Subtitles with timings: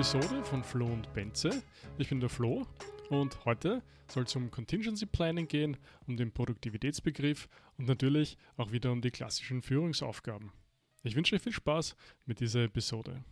[0.00, 1.62] Episode von Flo und Benze.
[1.98, 2.66] Ich bin der Flo
[3.10, 5.76] und heute soll es um Contingency Planning gehen,
[6.06, 10.52] um den Produktivitätsbegriff und natürlich auch wieder um die klassischen Führungsaufgaben.
[11.02, 13.22] Ich wünsche euch viel Spaß mit dieser Episode.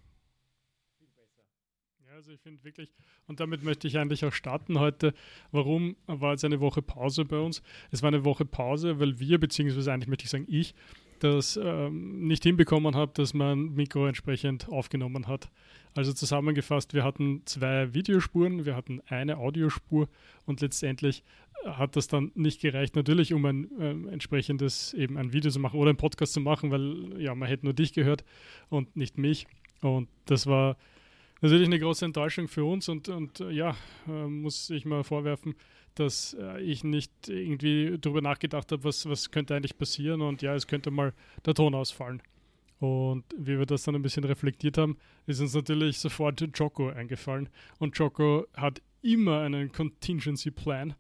[2.07, 2.93] Ja, also ich finde wirklich,
[3.27, 5.15] und damit möchte ich eigentlich auch starten heute.
[5.51, 7.63] Warum war jetzt eine Woche Pause bei uns?
[7.93, 10.75] Es war eine Woche Pause, weil wir, beziehungsweise eigentlich möchte ich sagen ich,
[11.19, 15.51] das ähm, nicht hinbekommen habe, dass man Mikro entsprechend aufgenommen hat.
[15.95, 20.09] Also zusammengefasst, wir hatten zwei Videospuren, wir hatten eine Audiospur
[20.47, 21.25] und letztendlich
[21.65, 25.79] hat das dann nicht gereicht, natürlich um ein äh, entsprechendes eben ein Video zu machen
[25.79, 28.25] oder einen Podcast zu machen, weil ja, man hätte nur dich gehört
[28.69, 29.47] und nicht mich.
[29.81, 30.77] Und das war
[31.41, 33.77] natürlich eine große Enttäuschung für uns und, und ja,
[34.07, 35.55] äh, muss ich mal vorwerfen,
[35.99, 40.55] dass äh, ich nicht irgendwie darüber nachgedacht habe, was, was könnte eigentlich passieren und ja,
[40.55, 41.13] es könnte mal
[41.45, 42.23] der Ton ausfallen.
[42.81, 47.49] Und wie wir das dann ein bisschen reflektiert haben, ist uns natürlich sofort Joko eingefallen.
[47.79, 50.95] Und Joko hat immer einen Contingency Plan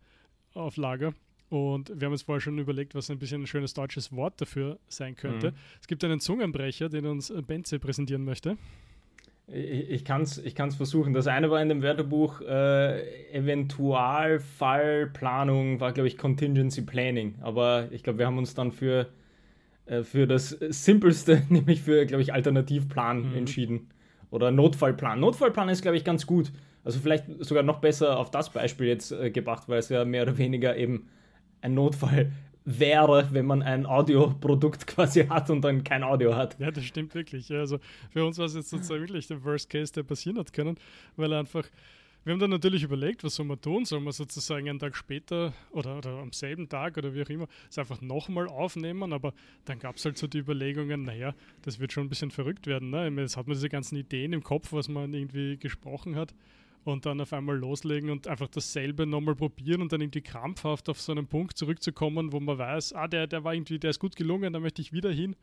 [0.54, 1.14] auf Lager.
[1.50, 4.78] Und wir haben uns vorher schon überlegt, was ein bisschen ein schönes deutsches Wort dafür
[4.88, 5.52] sein könnte.
[5.52, 5.56] Mhm.
[5.80, 8.58] Es gibt einen Zungenbrecher, den uns Benze präsentieren möchte.
[9.50, 11.12] Ich, ich kann es ich kann's versuchen.
[11.14, 17.36] Das eine war in dem Wörterbuch äh, Eventualfallplanung, war glaube ich Contingency Planning.
[17.40, 19.06] Aber ich glaube, wir haben uns dann für,
[19.86, 23.36] äh, für das Simpelste, nämlich für, glaube ich, Alternativplan mhm.
[23.36, 23.88] entschieden.
[24.30, 25.20] Oder Notfallplan.
[25.20, 26.52] Notfallplan ist, glaube ich, ganz gut.
[26.84, 30.24] Also vielleicht sogar noch besser auf das Beispiel jetzt äh, gebracht, weil es ja mehr
[30.24, 31.08] oder weniger eben
[31.60, 32.32] ein Notfall
[32.68, 36.58] wäre, wenn man ein Audioprodukt quasi hat und dann kein Audio hat.
[36.58, 37.50] Ja, das stimmt wirklich.
[37.50, 37.78] Also
[38.10, 40.76] für uns war es jetzt sozusagen wirklich der Worst Case, der passieren hat können,
[41.16, 41.64] weil einfach,
[42.24, 43.86] wir haben dann natürlich überlegt, was soll man tun?
[43.86, 47.48] Soll man sozusagen einen Tag später oder, oder am selben Tag oder wie auch immer
[47.70, 49.14] es einfach nochmal aufnehmen?
[49.14, 49.32] Aber
[49.64, 52.90] dann gab es halt so die Überlegungen, naja, das wird schon ein bisschen verrückt werden.
[52.90, 53.10] Ne?
[53.16, 56.34] Jetzt hat man diese ganzen Ideen im Kopf, was man irgendwie gesprochen hat
[56.92, 61.00] und dann auf einmal loslegen und einfach dasselbe nochmal probieren und dann irgendwie krampfhaft auf
[61.00, 64.16] so einen Punkt zurückzukommen, wo man weiß, ah, der, der war irgendwie, der ist gut
[64.16, 65.36] gelungen, da möchte ich wieder hin.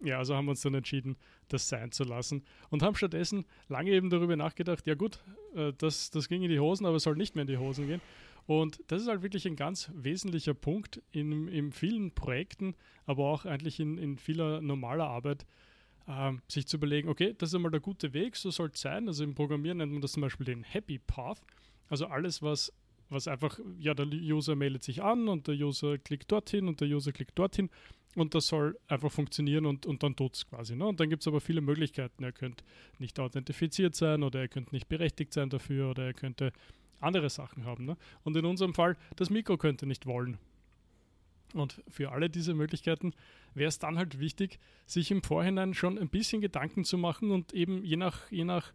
[0.00, 1.16] Ja, also haben wir uns dann entschieden,
[1.48, 5.20] das sein zu lassen und haben stattdessen lange eben darüber nachgedacht, ja gut,
[5.54, 7.86] äh, das, das ging in die Hosen, aber es soll nicht mehr in die Hosen
[7.86, 8.02] gehen.
[8.46, 12.74] Und das ist halt wirklich ein ganz wesentlicher Punkt in, in vielen Projekten,
[13.06, 15.46] aber auch eigentlich in, in vieler normaler Arbeit,
[16.08, 19.08] ähm, sich zu überlegen, okay, das ist einmal der gute Weg, so soll es sein.
[19.08, 21.40] Also im Programmieren nennt man das zum Beispiel den Happy Path.
[21.88, 22.72] Also alles, was,
[23.08, 26.88] was einfach, ja, der User meldet sich an und der User klickt dorthin und der
[26.88, 27.70] User klickt dorthin
[28.14, 30.76] und das soll einfach funktionieren und, und dann tut es quasi.
[30.76, 30.86] Ne?
[30.86, 32.22] Und dann gibt es aber viele Möglichkeiten.
[32.22, 32.64] Er könnte
[32.98, 36.52] nicht authentifiziert sein oder er könnte nicht berechtigt sein dafür oder er könnte
[37.00, 37.84] andere Sachen haben.
[37.84, 37.96] Ne?
[38.22, 40.38] Und in unserem Fall, das Mikro könnte nicht wollen.
[41.54, 43.14] Und für alle diese Möglichkeiten
[43.54, 47.52] wäre es dann halt wichtig, sich im Vorhinein schon ein bisschen Gedanken zu machen und
[47.52, 48.72] eben je nach, je nach,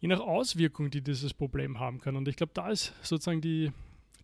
[0.00, 2.16] je nach Auswirkung, die dieses Problem haben kann.
[2.16, 3.72] Und ich glaube, da ist sozusagen die,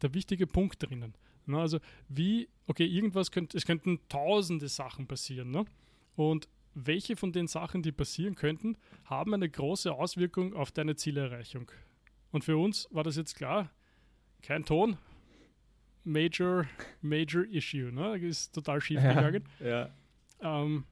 [0.03, 1.15] der wichtige Punkt drinnen.
[1.47, 1.59] Ne?
[1.59, 1.79] Also
[2.09, 5.51] wie, okay, irgendwas könnte, es könnten tausende Sachen passieren.
[5.51, 5.65] Ne?
[6.15, 11.71] Und welche von den Sachen, die passieren könnten, haben eine große Auswirkung auf deine Zielerreichung.
[12.33, 13.71] Und für uns war das jetzt klar,
[14.43, 14.99] kein Ton,
[16.07, 16.67] Major,
[17.03, 18.17] Major Issue, ne?
[18.19, 19.45] Ist total schief gegangen.
[19.61, 19.91] Ja.
[20.41, 20.85] Ähm,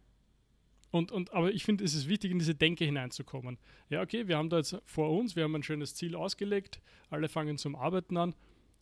[0.91, 3.59] und, und, aber ich finde, es ist wichtig, in diese Denke hineinzukommen.
[3.91, 6.81] Ja, okay, wir haben da jetzt vor uns, wir haben ein schönes Ziel ausgelegt,
[7.11, 8.35] alle fangen zum Arbeiten an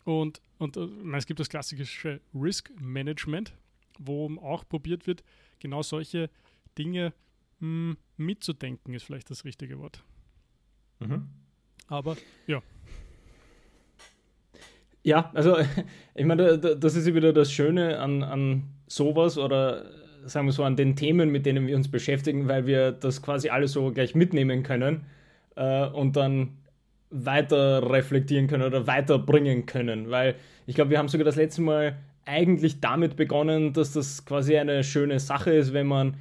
[0.05, 3.55] und, und äh, es gibt das klassische Risk Management,
[3.99, 5.23] wo auch probiert wird,
[5.59, 6.29] genau solche
[6.77, 7.15] Dinge
[7.61, 10.03] mh, hm, mitzudenken, ist vielleicht das richtige Wort.
[11.01, 11.29] Mhm.
[11.87, 12.17] Aber
[12.47, 12.63] ja.
[15.03, 15.57] Ja, also
[16.15, 19.85] ich meine, das ist wieder das Schöne an, an sowas oder
[20.25, 23.49] sagen wir so an den Themen, mit denen wir uns beschäftigen, weil wir das quasi
[23.49, 25.05] alles so gleich mitnehmen können
[25.57, 26.59] äh, und dann
[27.11, 30.11] weiter reflektieren können oder weiterbringen können.
[30.11, 30.37] Weil
[30.67, 34.85] ich glaube, wir haben sogar das letzte Mal eigentlich damit begonnen, dass das quasi eine
[34.85, 36.17] schöne Sache ist, wenn man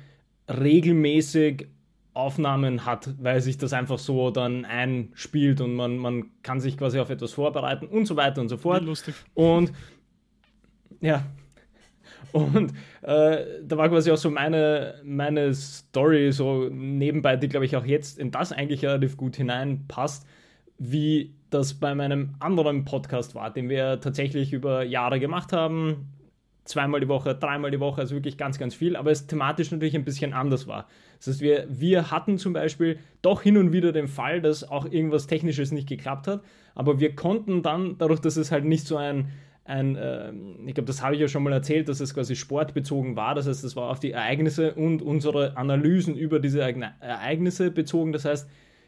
[0.50, 1.68] regelmäßig
[2.14, 7.00] Aufnahmen hat, weil sich das einfach so dann einspielt und man, man kann sich quasi
[7.00, 8.84] auf etwas vorbereiten und so weiter und so fort.
[8.84, 9.16] lustig.
[9.34, 9.72] Und
[11.00, 11.24] ja,
[12.32, 17.76] und äh, da war quasi auch so meine, meine Story so nebenbei, die glaube ich
[17.76, 20.26] auch jetzt in das eigentlich relativ gut hineinpasst,
[20.78, 26.08] wie das bei meinem anderen Podcast war, den wir tatsächlich über Jahre gemacht haben
[26.66, 29.96] zweimal die Woche, dreimal die Woche, also wirklich ganz, ganz viel, aber es thematisch natürlich
[29.96, 30.88] ein bisschen anders war.
[31.18, 34.86] Das heißt, wir, wir hatten zum Beispiel doch hin und wieder den Fall, dass auch
[34.86, 36.42] irgendwas Technisches nicht geklappt hat,
[36.76, 39.30] aber wir konnten dann, dadurch, dass es halt nicht so ein,
[39.66, 40.32] ein äh,
[40.66, 43.48] ich glaube, das habe ich ja schon mal erzählt, dass es quasi sportbezogen war, das
[43.48, 48.48] heißt, es war auf die Ereignisse und unsere Analysen über diese Ereignisse bezogen, das heißt,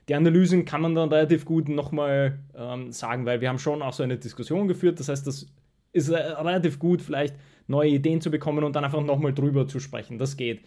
[0.10, 3.94] die Analysen kann man dann relativ gut nochmal ähm, sagen, weil wir haben schon auch
[3.94, 5.00] so eine Diskussion geführt.
[5.00, 5.48] Das heißt, das
[5.94, 7.36] ist äh, relativ gut, vielleicht
[7.74, 10.18] neue Ideen zu bekommen und dann einfach nochmal drüber zu sprechen.
[10.18, 10.64] Das geht.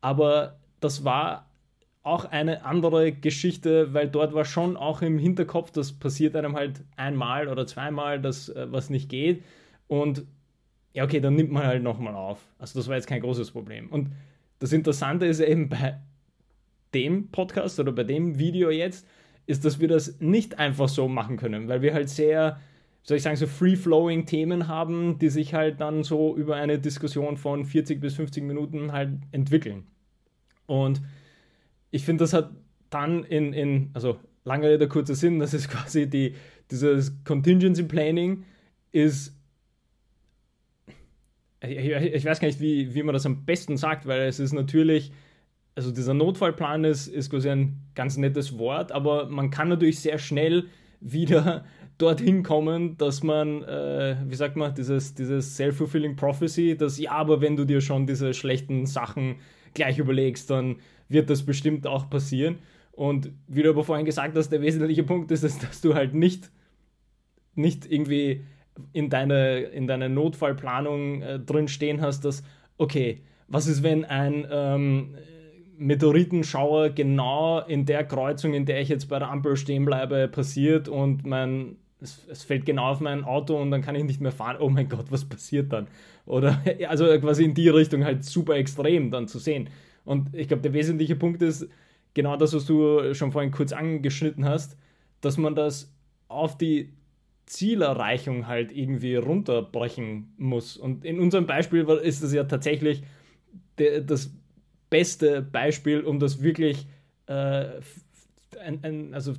[0.00, 1.50] Aber das war
[2.02, 6.84] auch eine andere Geschichte, weil dort war schon auch im Hinterkopf, das passiert einem halt
[6.96, 9.42] einmal oder zweimal, dass äh, was nicht geht.
[9.88, 10.26] Und
[10.92, 12.46] ja, okay, dann nimmt man halt nochmal auf.
[12.58, 13.88] Also das war jetzt kein großes Problem.
[13.90, 14.10] Und
[14.58, 15.98] das Interessante ist eben bei
[16.92, 19.06] dem Podcast oder bei dem Video jetzt,
[19.46, 22.60] ist, dass wir das nicht einfach so machen können, weil wir halt sehr,
[23.04, 27.36] soll ich sagen, so free-flowing Themen haben, die sich halt dann so über eine Diskussion
[27.36, 29.84] von 40 bis 50 Minuten halt entwickeln.
[30.66, 31.02] Und
[31.90, 32.50] ich finde, das hat
[32.88, 36.34] dann in, in, also lange Rede, kurzer Sinn, das ist quasi die,
[36.70, 38.44] dieses Contingency Planning
[38.90, 39.34] ist
[41.68, 44.52] ich, ich, weiß gar nicht, wie, wie man das am besten sagt, weil es ist
[44.52, 45.12] natürlich,
[45.74, 50.18] also dieser Notfallplan ist, ist quasi ein ganz nettes Wort, aber man kann natürlich sehr
[50.18, 50.66] schnell
[51.00, 51.64] wieder
[51.98, 57.40] dorthin kommen, dass man, äh, wie sagt man, dieses, dieses Self-Fulfilling Prophecy, dass ja, aber
[57.40, 59.36] wenn du dir schon diese schlechten Sachen
[59.74, 60.76] gleich überlegst, dann
[61.08, 62.58] wird das bestimmt auch passieren.
[62.92, 66.50] Und wie du aber vorhin gesagt hast, der wesentliche Punkt ist, dass du halt nicht,
[67.54, 68.44] nicht irgendwie
[68.92, 72.42] in deine, in deine Notfallplanung äh, drin stehen hast, dass,
[72.76, 75.14] okay, was ist, wenn ein ähm,
[75.76, 80.88] Meteoritenschauer genau in der Kreuzung, in der ich jetzt bei der Ampel stehen bleibe, passiert
[80.88, 84.32] und mein, es, es fällt genau auf mein Auto und dann kann ich nicht mehr
[84.32, 84.56] fahren.
[84.60, 85.88] Oh mein Gott, was passiert dann?
[86.26, 89.70] Oder also quasi in die Richtung halt super extrem dann zu sehen.
[90.04, 91.68] Und ich glaube, der wesentliche Punkt ist
[92.12, 94.76] genau das, was du schon vorhin kurz angeschnitten hast,
[95.20, 95.92] dass man das
[96.28, 96.92] auf die
[97.46, 100.76] Zielerreichung halt irgendwie runterbrechen muss.
[100.76, 103.02] Und in unserem Beispiel ist das ja tatsächlich
[103.76, 104.30] das
[104.90, 106.86] beste Beispiel, um das wirklich
[107.26, 107.80] äh,
[108.64, 109.32] ein, ein, also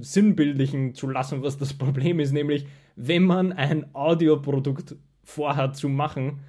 [0.00, 2.66] sinnbildlichen zu lassen, was das Problem ist, nämlich
[2.96, 6.40] wenn man ein Audioprodukt vorhat zu machen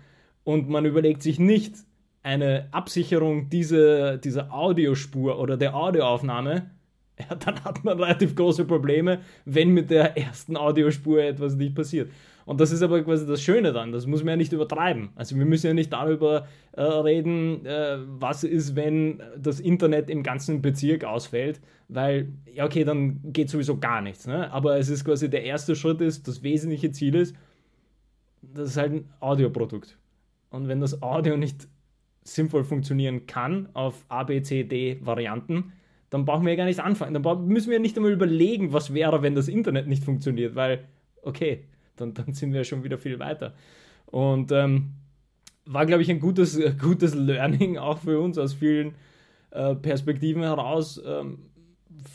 [0.44, 1.75] und man überlegt sich nicht
[2.22, 6.72] eine Absicherung dieser, dieser Audiospur oder der Audioaufnahme,
[7.20, 12.10] ja, dann hat man relativ große Probleme, wenn mit der ersten Audiospur etwas nicht passiert.
[12.45, 15.10] Und das ist aber quasi das Schöne dann, das muss man ja nicht übertreiben.
[15.16, 20.24] Also wir müssen ja nicht darüber äh, reden, äh, was ist, wenn das Internet im
[20.24, 24.28] ganzen Bezirk ausfällt, weil, ja okay, dann geht sowieso gar nichts.
[24.28, 24.51] Ne?
[24.51, 27.36] Aber es ist quasi der erste Schritt ist, das wesentliche Ziel ist,
[28.42, 29.98] das ist halt ein Audioprodukt.
[30.50, 31.68] Und wenn das Audio nicht
[32.24, 35.74] sinnvoll funktionieren kann auf A, B, C, D Varianten,
[36.10, 37.13] dann brauchen wir ja gar nicht anfangen.
[37.13, 40.86] Dann müssen wir nicht einmal überlegen, was wäre, wenn das Internet nicht funktioniert, weil,
[41.24, 43.54] okay, dann, dann sind wir schon wieder viel weiter.
[44.06, 44.94] Und ähm,
[45.66, 48.95] war, glaube ich, ein gutes, gutes Learning auch für uns aus vielen
[49.51, 51.01] äh, Perspektiven heraus.
[51.06, 51.40] Ähm,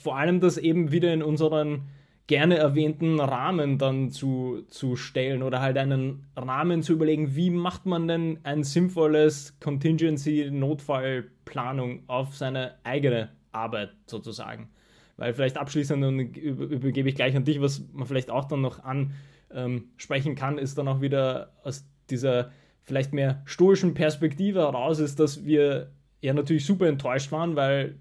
[0.03, 1.83] vor allem das eben wieder in unseren
[2.27, 7.87] gerne erwähnten Rahmen dann zu, zu stellen oder halt einen Rahmen zu überlegen, wie macht
[7.87, 14.69] man denn ein sinnvolles Contingency-Notfallplanung auf seine eigene Arbeit sozusagen.
[15.17, 18.85] Weil vielleicht abschließend und übergebe ich gleich an dich, was man vielleicht auch dann noch
[18.85, 19.15] ansprechen
[19.53, 19.91] ähm,
[20.37, 22.51] kann, ist dann auch wieder aus dieser
[22.85, 27.97] vielleicht mehr stoischen Perspektive heraus, ist, dass wir ja natürlich super enttäuscht waren, weil,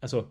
[0.00, 0.28] also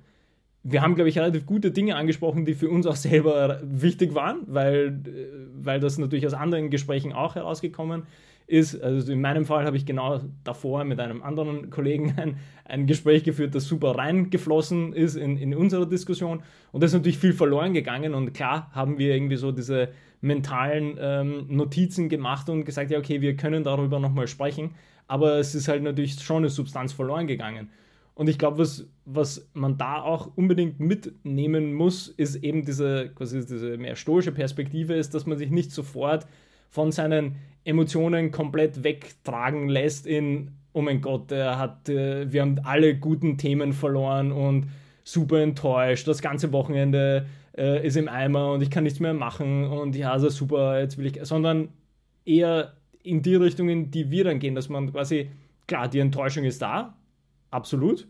[0.63, 4.41] wir haben, glaube ich, relativ gute Dinge angesprochen, die für uns auch selber wichtig waren,
[4.47, 8.03] weil, äh, weil das natürlich aus anderen Gesprächen auch herausgekommen
[8.47, 12.87] ist also in meinem Fall habe ich genau davor mit einem anderen Kollegen ein, ein
[12.87, 16.41] Gespräch geführt, das super reingeflossen ist in, in unsere Diskussion.
[16.71, 18.13] Und da ist natürlich viel verloren gegangen.
[18.13, 19.89] Und klar haben wir irgendwie so diese
[20.21, 24.71] mentalen ähm, Notizen gemacht und gesagt, ja okay, wir können darüber nochmal sprechen,
[25.07, 27.69] aber es ist halt natürlich schon eine Substanz verloren gegangen.
[28.15, 33.45] Und ich glaube, was, was man da auch unbedingt mitnehmen muss, ist eben diese, quasi
[33.45, 36.25] diese mehr stoische Perspektive, ist, dass man sich nicht sofort
[36.69, 42.59] von seinen Emotionen komplett wegtragen lässt in, oh mein Gott, er hat, äh, wir haben
[42.63, 44.67] alle guten Themen verloren und
[45.03, 47.25] super enttäuscht, das ganze Wochenende
[47.57, 50.97] äh, ist im Eimer und ich kann nichts mehr machen und ja, also super, jetzt
[50.97, 51.69] will ich, sondern
[52.25, 55.29] eher in die Richtung, in die wir dann gehen, dass man quasi,
[55.65, 56.97] klar, die Enttäuschung ist da,
[57.51, 58.07] absolut,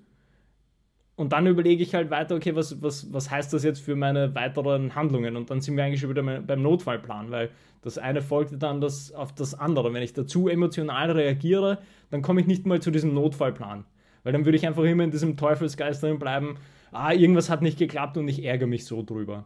[1.18, 4.36] und dann überlege ich halt weiter, okay, was, was, was heißt das jetzt für meine
[4.36, 5.36] weiteren Handlungen?
[5.36, 7.50] Und dann sind wir eigentlich schon wieder beim Notfallplan, weil
[7.82, 9.92] das eine folgte dann das, auf das andere.
[9.96, 11.80] Wenn ich dazu emotional reagiere,
[12.12, 13.84] dann komme ich nicht mal zu diesem Notfallplan.
[14.24, 16.58] Weil dann würde ich einfach immer in diesem Teufelsgeist drin bleiben,
[16.92, 19.46] ah, irgendwas hat nicht geklappt und ich ärgere mich so drüber.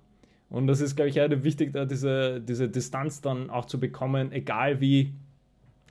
[0.49, 4.33] Und das ist, glaube ich, halt wichtig, da diese, diese Distanz dann auch zu bekommen,
[4.33, 5.13] egal wie.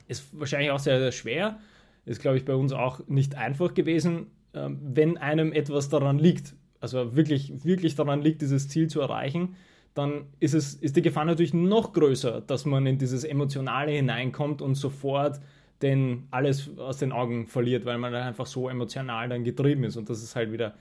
[0.07, 1.57] Ist wahrscheinlich auch sehr, sehr schwer.
[2.05, 7.15] Ist, glaube ich, bei uns auch nicht einfach gewesen, wenn einem etwas daran liegt, also
[7.15, 9.55] wirklich, wirklich daran liegt, dieses Ziel zu erreichen,
[9.93, 14.61] dann ist, es, ist die Gefahr natürlich noch größer, dass man in dieses Emotionale hineinkommt
[14.61, 15.39] und sofort
[15.81, 19.97] den alles aus den Augen verliert, weil man dann einfach so emotional dann getrieben ist.
[19.97, 20.75] Und das ist halt wieder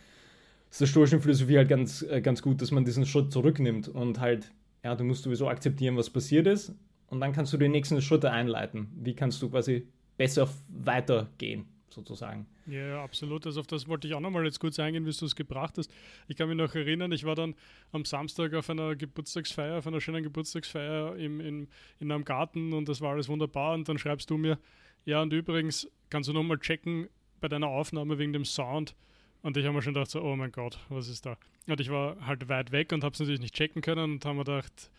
[0.71, 4.21] ist der stoischen Philosophie halt ganz, äh, ganz gut, dass man diesen Schritt zurücknimmt und
[4.21, 4.53] halt,
[4.85, 6.73] ja, du musst sowieso akzeptieren, was passiert ist
[7.09, 8.89] und dann kannst du die nächsten Schritte einleiten.
[8.95, 9.87] Wie kannst du quasi
[10.17, 12.47] besser weitergehen, sozusagen.
[12.71, 13.47] Ja, absolut.
[13.47, 15.91] Also auf das wollte ich auch nochmal jetzt kurz eingehen, wie du es gebracht hast.
[16.29, 17.57] Ich kann mich noch erinnern, ich war dann
[17.91, 22.89] am Samstag auf einer Geburtstagsfeier, auf einer schönen Geburtstagsfeier im, in, in einem Garten und
[22.89, 24.57] das war alles wunderbar und dann schreibst du mir,
[25.05, 27.09] ja und übrigens kannst du nochmal checken
[27.41, 28.95] bei deiner Aufnahme wegen dem Sound.
[29.43, 31.39] Und ich habe mir schon gedacht, so, oh mein Gott, was ist da?
[31.67, 34.37] Und ich war halt weit weg und habe es natürlich nicht checken können und habe
[34.37, 34.91] mir gedacht,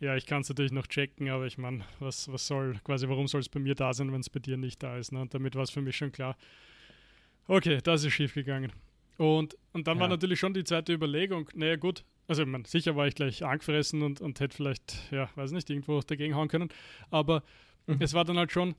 [0.00, 3.26] ja, ich kann es natürlich noch checken, aber ich meine, was, was soll, quasi, warum
[3.26, 5.12] soll es bei mir da sein, wenn es bei dir nicht da ist?
[5.12, 5.20] Ne?
[5.22, 6.36] Und damit war es für mich schon klar,
[7.48, 8.72] okay, das ist schief gegangen.
[9.18, 10.02] Und, und dann ja.
[10.02, 13.44] war natürlich schon die zweite Überlegung, naja gut, also ich meine, sicher war ich gleich
[13.44, 16.68] angefressen und, und hätte vielleicht, ja, weiß nicht, irgendwo dagegen hauen können,
[17.10, 17.42] aber
[17.86, 17.96] mhm.
[18.00, 18.74] es war dann halt schon,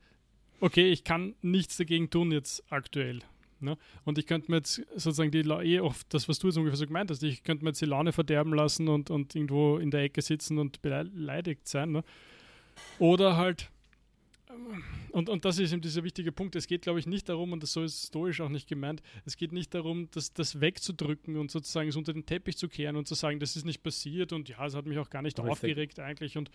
[0.60, 3.22] okay, ich kann nichts dagegen tun jetzt aktuell.
[3.60, 3.78] Ne?
[4.06, 6.86] Und ich könnte mir jetzt sozusagen die eh oft, das, was du jetzt ungefähr so
[6.86, 10.02] gemeint hast, ich könnte mir jetzt die Laune verderben lassen und, und irgendwo in der
[10.04, 11.92] Ecke sitzen und beleidigt sein.
[11.92, 12.04] Ne?
[13.00, 13.72] Oder halt,
[15.12, 17.64] und, und das ist eben dieser wichtige Punkt, es geht, glaube ich, nicht darum, und
[17.64, 21.52] das so ist stoisch auch nicht gemeint, es geht nicht darum, das, das wegzudrücken und
[21.52, 24.50] sozusagen es unter den Teppich zu kehren und zu sagen, das ist nicht passiert und
[24.50, 25.52] ja, es hat mich auch gar nicht Richtig.
[25.52, 26.50] aufgeregt eigentlich und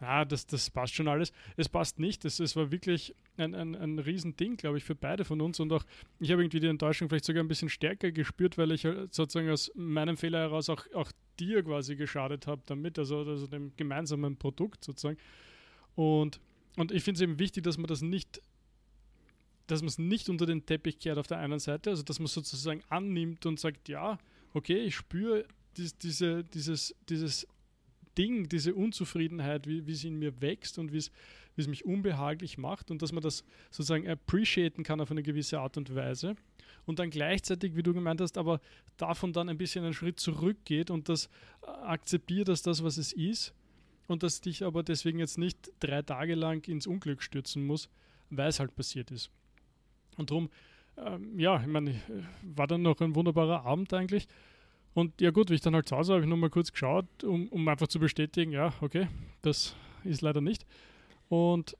[0.00, 1.32] ah, das, das passt schon alles.
[1.56, 2.24] Es passt nicht.
[2.24, 5.60] Es, es war wirklich ein, ein, ein Riesending, glaube ich, für beide von uns.
[5.60, 5.84] Und auch
[6.20, 9.50] ich habe irgendwie die Enttäuschung vielleicht sogar ein bisschen stärker gespürt, weil ich äh, sozusagen
[9.50, 14.36] aus meinem Fehler heraus auch, auch dir quasi geschadet habe damit, also, also dem gemeinsamen
[14.36, 15.18] Produkt sozusagen.
[15.94, 16.40] Und,
[16.76, 18.40] und ich finde es eben wichtig, dass man das nicht
[19.66, 22.26] dass man es nicht unter den Teppich kehrt auf der einen Seite, also dass man
[22.26, 24.18] sozusagen annimmt und sagt, ja,
[24.52, 27.46] okay, ich spüre dies, diese, dieses, dieses
[28.16, 31.10] Ding, diese Unzufriedenheit, wie, sie in mir wächst und wie es
[31.66, 35.94] mich unbehaglich macht und dass man das sozusagen appreciaten kann auf eine gewisse Art und
[35.94, 36.36] Weise.
[36.86, 38.60] Und dann gleichzeitig, wie du gemeint hast, aber
[38.98, 41.30] davon dann ein bisschen einen Schritt zurückgeht und das
[41.62, 43.54] äh, akzeptiert als das, was es ist
[44.06, 47.88] und dass dich aber deswegen jetzt nicht drei Tage lang ins Unglück stürzen muss,
[48.30, 49.30] weil es halt passiert ist.
[50.16, 50.50] Und darum,
[50.96, 52.00] ähm, ja, ich meine,
[52.42, 54.28] war dann noch ein wunderbarer Abend eigentlich
[54.94, 57.48] und ja gut, wie ich dann halt zu Hause habe ich nochmal kurz geschaut, um,
[57.48, 59.08] um einfach zu bestätigen, ja, okay,
[59.42, 60.64] das ist leider nicht.
[61.28, 61.76] Und,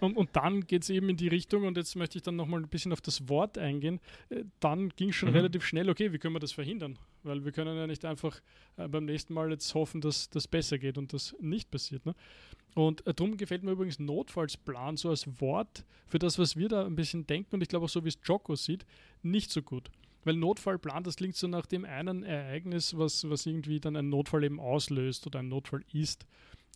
[0.00, 2.60] und, und dann geht es eben in die Richtung, und jetzt möchte ich dann nochmal
[2.60, 4.00] ein bisschen auf das Wort eingehen,
[4.30, 5.36] äh, dann ging es schon mhm.
[5.36, 6.98] relativ schnell, okay, wie können wir das verhindern?
[7.22, 8.40] Weil wir können ja nicht einfach
[8.76, 12.06] äh, beim nächsten Mal jetzt hoffen, dass das besser geht und das nicht passiert.
[12.06, 12.14] Ne?
[12.74, 16.86] Und äh, darum gefällt mir übrigens Notfallsplan so als Wort für das, was wir da
[16.86, 18.86] ein bisschen denken und ich glaube auch so, wie es Joko sieht,
[19.22, 19.90] nicht so gut.
[20.24, 24.44] Weil Notfallplan, das klingt so nach dem einen Ereignis, was, was irgendwie dann einen Notfall
[24.44, 26.26] eben auslöst oder ein Notfall ist.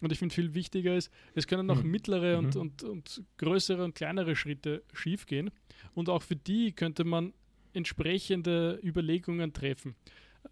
[0.02, 1.90] Und ich finde viel wichtiger ist, es können noch mhm.
[1.90, 2.60] mittlere und, mhm.
[2.60, 5.50] und, und größere und kleinere Schritte schiefgehen.
[5.94, 7.32] Und auch für die könnte man
[7.72, 9.94] entsprechende Überlegungen treffen,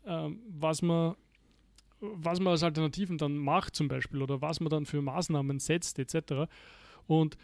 [0.07, 1.16] ähm, was man
[2.02, 5.99] was man als Alternativen dann macht zum Beispiel oder was man dann für Maßnahmen setzt
[5.99, 6.50] etc.
[7.07, 7.37] Und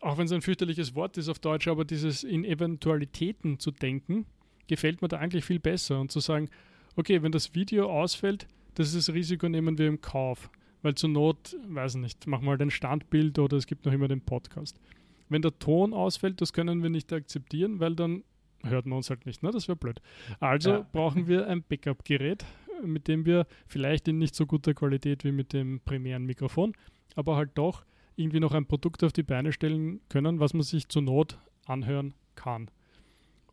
[0.00, 4.26] auch wenn es ein fürchterliches Wort ist auf Deutsch, aber dieses in Eventualitäten zu denken,
[4.68, 6.48] gefällt mir da eigentlich viel besser und zu sagen,
[6.96, 8.46] okay, wenn das Video ausfällt,
[8.78, 10.50] das ist das Risiko nehmen wir im Kauf,
[10.82, 14.20] weil zur Not, weiß nicht, mach mal den Standbild oder es gibt noch immer den
[14.20, 14.80] Podcast.
[15.28, 18.22] Wenn der Ton ausfällt, das können wir nicht akzeptieren, weil dann
[18.62, 19.50] hört man uns halt nicht, ne?
[19.50, 20.00] Das wäre blöd.
[20.38, 20.86] Also ja.
[20.92, 22.44] brauchen wir ein Backup-Gerät,
[22.84, 26.72] mit dem wir vielleicht in nicht so guter Qualität wie mit dem primären Mikrofon,
[27.16, 30.88] aber halt doch irgendwie noch ein Produkt auf die Beine stellen können, was man sich
[30.88, 32.70] zur Not anhören kann.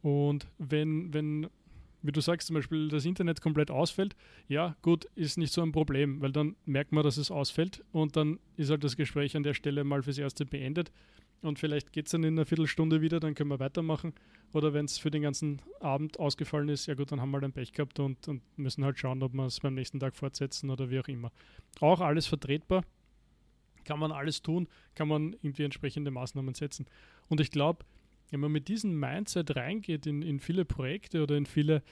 [0.03, 1.47] Und wenn, wenn,
[2.05, 4.15] wie du sagst, zum Beispiel das Internet komplett ausfällt,
[4.47, 8.15] ja, gut, ist nicht so ein Problem, weil dann merkt man, dass es ausfällt und
[8.15, 10.91] dann ist halt das Gespräch an der Stelle mal fürs Erste beendet
[11.41, 14.13] und vielleicht geht es dann in einer Viertelstunde wieder, dann können wir weitermachen.
[14.53, 17.45] Oder wenn es für den ganzen Abend ausgefallen ist, ja gut, dann haben wir halt
[17.45, 20.69] ein Pech gehabt und, und müssen halt schauen, ob wir es beim nächsten Tag fortsetzen
[20.69, 21.31] oder wie auch immer.
[21.81, 22.83] Auch alles vertretbar
[23.83, 26.87] kann man alles tun, kann man irgendwie entsprechende Maßnahmen setzen.
[27.27, 27.85] Und ich glaube,
[28.31, 31.83] wenn man mit diesem Mindset reingeht in, in viele Projekte oder in viele,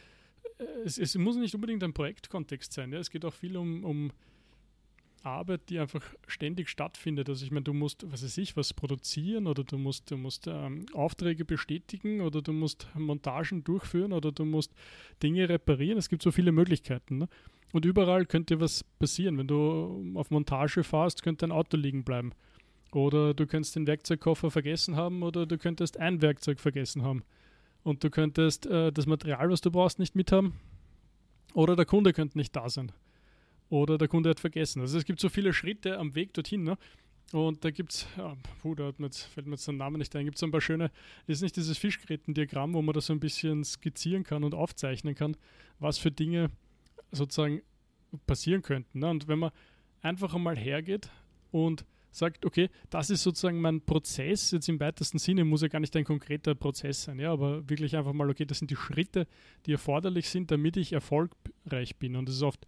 [0.57, 2.99] äh, es, es, muss nicht unbedingt ein Projektkontext sein, ja?
[2.99, 4.11] es geht auch viel um, um
[5.23, 7.29] Arbeit, die einfach ständig stattfindet.
[7.29, 10.47] Also ich meine, du musst, was weiß ich, was produzieren oder du musst, du musst
[10.47, 14.73] ähm, Aufträge bestätigen oder du musst Montagen durchführen oder du musst
[15.21, 15.97] Dinge reparieren.
[15.97, 17.19] Es gibt so viele Möglichkeiten.
[17.19, 17.29] Ne?
[17.71, 19.37] Und überall könnte was passieren.
[19.37, 22.33] Wenn du auf Montage fährst, könnte ein Auto liegen bleiben.
[22.93, 27.23] Oder du könntest den Werkzeugkoffer vergessen haben oder du könntest ein Werkzeug vergessen haben.
[27.83, 30.53] und du könntest äh, das Material, was du brauchst, nicht mithaben.
[31.53, 32.91] Oder der Kunde könnte nicht da sein.
[33.69, 34.81] Oder der Kunde hat vergessen.
[34.81, 36.63] Also es gibt so viele Schritte am Weg dorthin.
[36.63, 36.77] Ne?
[37.31, 40.15] Und da gibt es, ja, puh, da mir jetzt, fällt mir jetzt der Name nicht
[40.15, 40.91] ein, gibt es so ein paar schöne,
[41.25, 45.35] ist nicht dieses Fischgrätendiagramm, wo man das so ein bisschen skizzieren kann und aufzeichnen kann,
[45.79, 46.51] was für Dinge
[47.11, 47.61] sozusagen
[48.27, 48.99] passieren könnten.
[48.99, 49.09] Ne?
[49.09, 49.51] Und wenn man
[50.01, 51.09] einfach einmal hergeht
[51.51, 55.79] und sagt, okay, das ist sozusagen mein Prozess, jetzt im weitesten Sinne muss ja gar
[55.79, 59.27] nicht ein konkreter Prozess sein, ja, aber wirklich einfach mal, okay, das sind die Schritte,
[59.65, 62.15] die erforderlich sind, damit ich erfolgreich bin.
[62.15, 62.67] Und das ist oft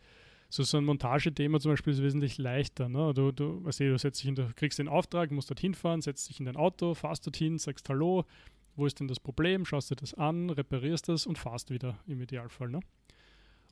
[0.49, 2.89] so, so ein Montagethema zum Beispiel ist wesentlich leichter.
[2.89, 3.13] Ne?
[3.13, 6.01] Du, du, weißt du, du setzt dich in der, kriegst den Auftrag, musst dorthin fahren,
[6.01, 8.25] setzt dich in dein Auto, fahrst dorthin, sagst Hallo,
[8.75, 12.21] wo ist denn das Problem, schaust dir das an, reparierst das und fahrst wieder im
[12.21, 12.69] Idealfall.
[12.69, 12.79] Ne?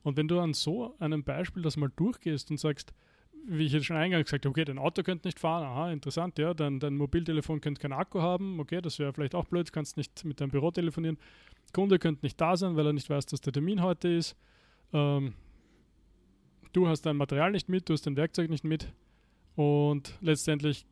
[0.02, 2.92] Und wenn du an so einem Beispiel das mal durchgehst und sagst,
[3.46, 6.38] wie ich jetzt schon eingangs gesagt habe, okay, dein Auto könnte nicht fahren, aha, interessant,
[6.38, 9.96] ja, dein, dein Mobiltelefon könnte keinen Akku haben, okay, das wäre vielleicht auch blöd, kannst
[9.96, 11.18] nicht mit deinem Büro telefonieren.
[11.72, 14.36] Kunde könnte nicht da sein, weil er nicht weiß, dass der Termin heute ist.
[14.92, 15.34] Ähm,
[16.72, 18.92] du hast dein Material nicht mit, du hast dein Werkzeug nicht mit
[19.56, 20.86] und letztendlich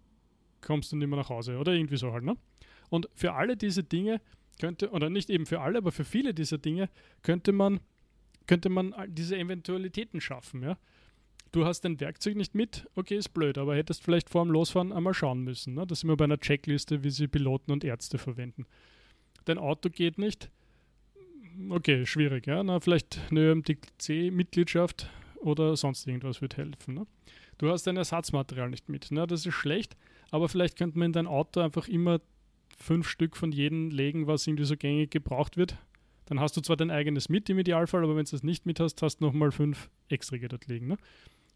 [0.60, 2.24] kommst du nicht mehr nach Hause oder irgendwie so halt.
[2.24, 2.36] Ne?
[2.90, 4.20] Und für alle diese Dinge
[4.60, 6.88] könnte, oder nicht eben für alle, aber für viele dieser Dinge
[7.22, 7.80] könnte man,
[8.46, 10.62] könnte man diese Eventualitäten schaffen.
[10.62, 10.78] Ja?
[11.52, 14.90] Du hast dein Werkzeug nicht mit, okay, ist blöd, aber hättest vielleicht vor dem Losfahren
[14.90, 15.74] einmal schauen müssen.
[15.74, 15.86] Ne?
[15.86, 18.64] Das sind wir bei einer Checkliste, wie sie Piloten und Ärzte verwenden.
[19.44, 20.50] Dein Auto geht nicht,
[21.68, 22.62] okay, schwierig, ja.
[22.62, 26.94] Na, vielleicht eine ÖMTC-Mitgliedschaft oder sonst irgendwas wird helfen.
[26.94, 27.06] Ne?
[27.58, 29.10] Du hast dein Ersatzmaterial nicht mit.
[29.10, 29.26] Ne?
[29.26, 29.96] Das ist schlecht,
[30.30, 32.20] aber vielleicht könnte man in dein Auto einfach immer
[32.78, 35.76] fünf Stück von jedem legen, was irgendwie so gängig gebraucht wird.
[36.26, 38.80] Dann hast du zwar dein eigenes mit im Idealfall, aber wenn du das nicht mit
[38.80, 40.88] hast, hast du nochmal fünf extra dort liegen.
[40.88, 40.96] Ne?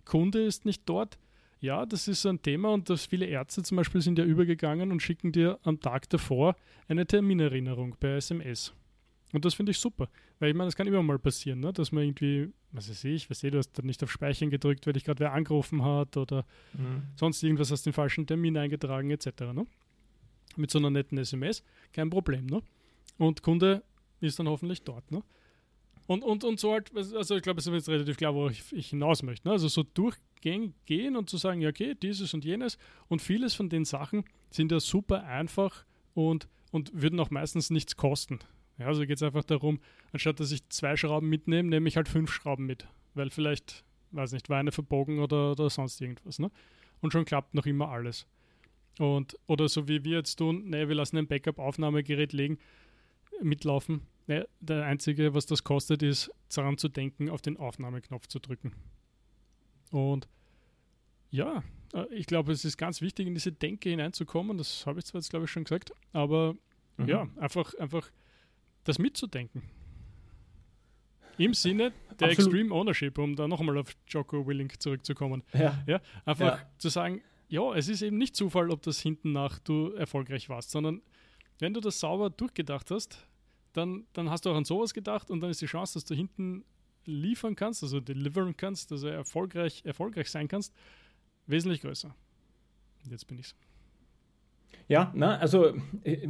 [0.07, 1.19] Kunde ist nicht dort.
[1.61, 5.01] Ja, das ist ein Thema und dass viele Ärzte zum Beispiel sind ja übergegangen und
[5.01, 6.55] schicken dir am Tag davor
[6.89, 8.73] eine Terminerinnerung per SMS.
[9.33, 11.73] Und das finde ich super, weil ich meine, das kann immer mal passieren, ne?
[11.73, 14.87] dass man irgendwie, was weiß ich, weiß ich, du hast dann nicht auf Speichern gedrückt,
[14.87, 17.03] weil dich gerade wer angerufen hat oder mhm.
[17.17, 19.27] sonst irgendwas hast den falschen Termin eingetragen etc.
[19.53, 19.67] Ne?
[20.57, 22.47] Mit so einer netten SMS, kein Problem.
[22.47, 22.63] Ne?
[23.19, 23.83] Und Kunde
[24.21, 25.11] ist dann hoffentlich dort.
[25.11, 25.23] Ne?
[26.07, 28.73] Und, und, und so halt, also ich glaube, es ist jetzt relativ klar, wo ich,
[28.73, 29.49] ich hinaus möchte.
[29.49, 29.53] Ne?
[29.53, 32.79] Also so durchgehen gehen und zu sagen, ja, okay, dieses und jenes.
[33.09, 37.97] Und vieles von den Sachen sind ja super einfach und, und würden auch meistens nichts
[37.97, 38.39] kosten.
[38.79, 39.81] Ja, also geht es einfach darum,
[40.13, 42.87] anstatt dass ich zwei Schrauben mitnehme, nehme ich halt fünf Schrauben mit.
[43.15, 46.39] Weil vielleicht, weiß nicht, war eine verbogen oder, oder sonst irgendwas.
[46.39, 46.51] Ne?
[47.01, 48.27] Und schon klappt noch immer alles.
[48.99, 52.59] Und, oder so wie wir jetzt tun, ne, wir lassen ein Backup-Aufnahmegerät legen,
[53.43, 54.03] mitlaufen.
[54.29, 58.73] Ne, der einzige, was das kostet, ist daran zu denken, auf den Aufnahmeknopf zu drücken.
[59.93, 60.27] Und
[61.31, 61.63] ja,
[61.95, 64.59] äh, ich glaube, es ist ganz wichtig, in diese Denke hineinzukommen.
[64.59, 66.57] Das habe ich zwar jetzt, glaube ich, schon gesagt, aber
[66.97, 67.09] mhm.
[67.09, 68.11] ja, einfach, einfach
[68.85, 69.63] das mitzudenken.
[71.39, 72.33] Im Sinne der Absolut.
[72.33, 75.43] Extreme Ownership, um da nochmal auf Jocko Willink zurückzukommen.
[75.53, 75.85] Ja.
[75.87, 76.71] ja einfach ja.
[76.79, 80.71] zu sagen, ja, es ist eben nicht Zufall, ob das hinten nach du erfolgreich warst,
[80.71, 81.03] sondern
[81.59, 83.27] wenn du das sauber durchgedacht hast,
[83.77, 86.15] dann, dann hast du auch an sowas gedacht und dann ist die Chance, dass du
[86.15, 86.65] hinten
[87.05, 90.75] liefern kannst, also deliveren kannst, also erfolgreich, erfolgreich sein kannst,
[91.47, 92.15] wesentlich größer.
[93.09, 93.55] Jetzt bin ich's.
[94.89, 96.29] Ja, na, also äh,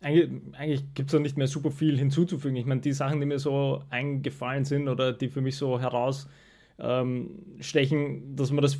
[0.00, 2.56] eigentlich, eigentlich gibt es da nicht mehr super viel hinzuzufügen.
[2.56, 6.28] Ich meine, die Sachen, die mir so eingefallen sind oder die für mich so herausstechen,
[7.90, 8.78] ähm, dass man das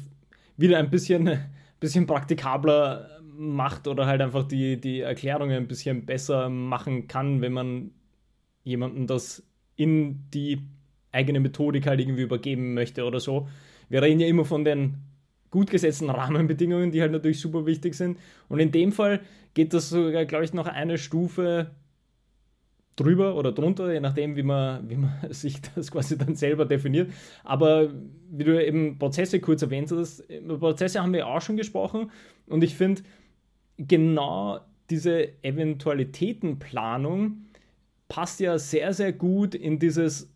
[0.56, 1.38] wieder ein bisschen,
[1.80, 7.52] bisschen praktikabler macht oder halt einfach die, die Erklärungen ein bisschen besser machen kann, wenn
[7.52, 7.90] man
[8.64, 9.42] jemandem das
[9.76, 10.60] in die
[11.12, 13.48] eigene Methodik halt irgendwie übergeben möchte oder so.
[13.88, 14.96] Wir reden ja immer von den
[15.50, 18.18] gut gesetzten Rahmenbedingungen, die halt natürlich super wichtig sind.
[18.48, 19.20] Und in dem Fall
[19.54, 21.70] geht das sogar, glaube ich, noch eine Stufe
[22.96, 27.10] drüber oder drunter, je nachdem, wie man, wie man sich das quasi dann selber definiert.
[27.44, 27.90] Aber
[28.30, 32.10] wie du eben Prozesse kurz erwähnt hast, über Prozesse haben wir auch schon gesprochen
[32.46, 33.02] und ich finde,
[33.78, 34.60] genau
[34.90, 37.46] diese Eventualitätenplanung
[38.08, 40.32] passt ja sehr, sehr gut in dieses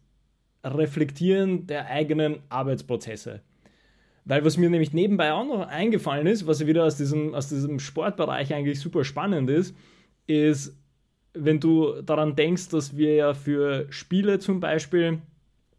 [0.64, 3.42] Reflektieren der eigenen Arbeitsprozesse.
[4.24, 7.80] Weil was mir nämlich nebenbei auch noch eingefallen ist, was wieder aus diesem, aus diesem
[7.80, 9.74] Sportbereich eigentlich super spannend ist,
[10.26, 10.76] ist,
[11.32, 15.22] wenn du daran denkst, dass wir ja für Spiele zum Beispiel,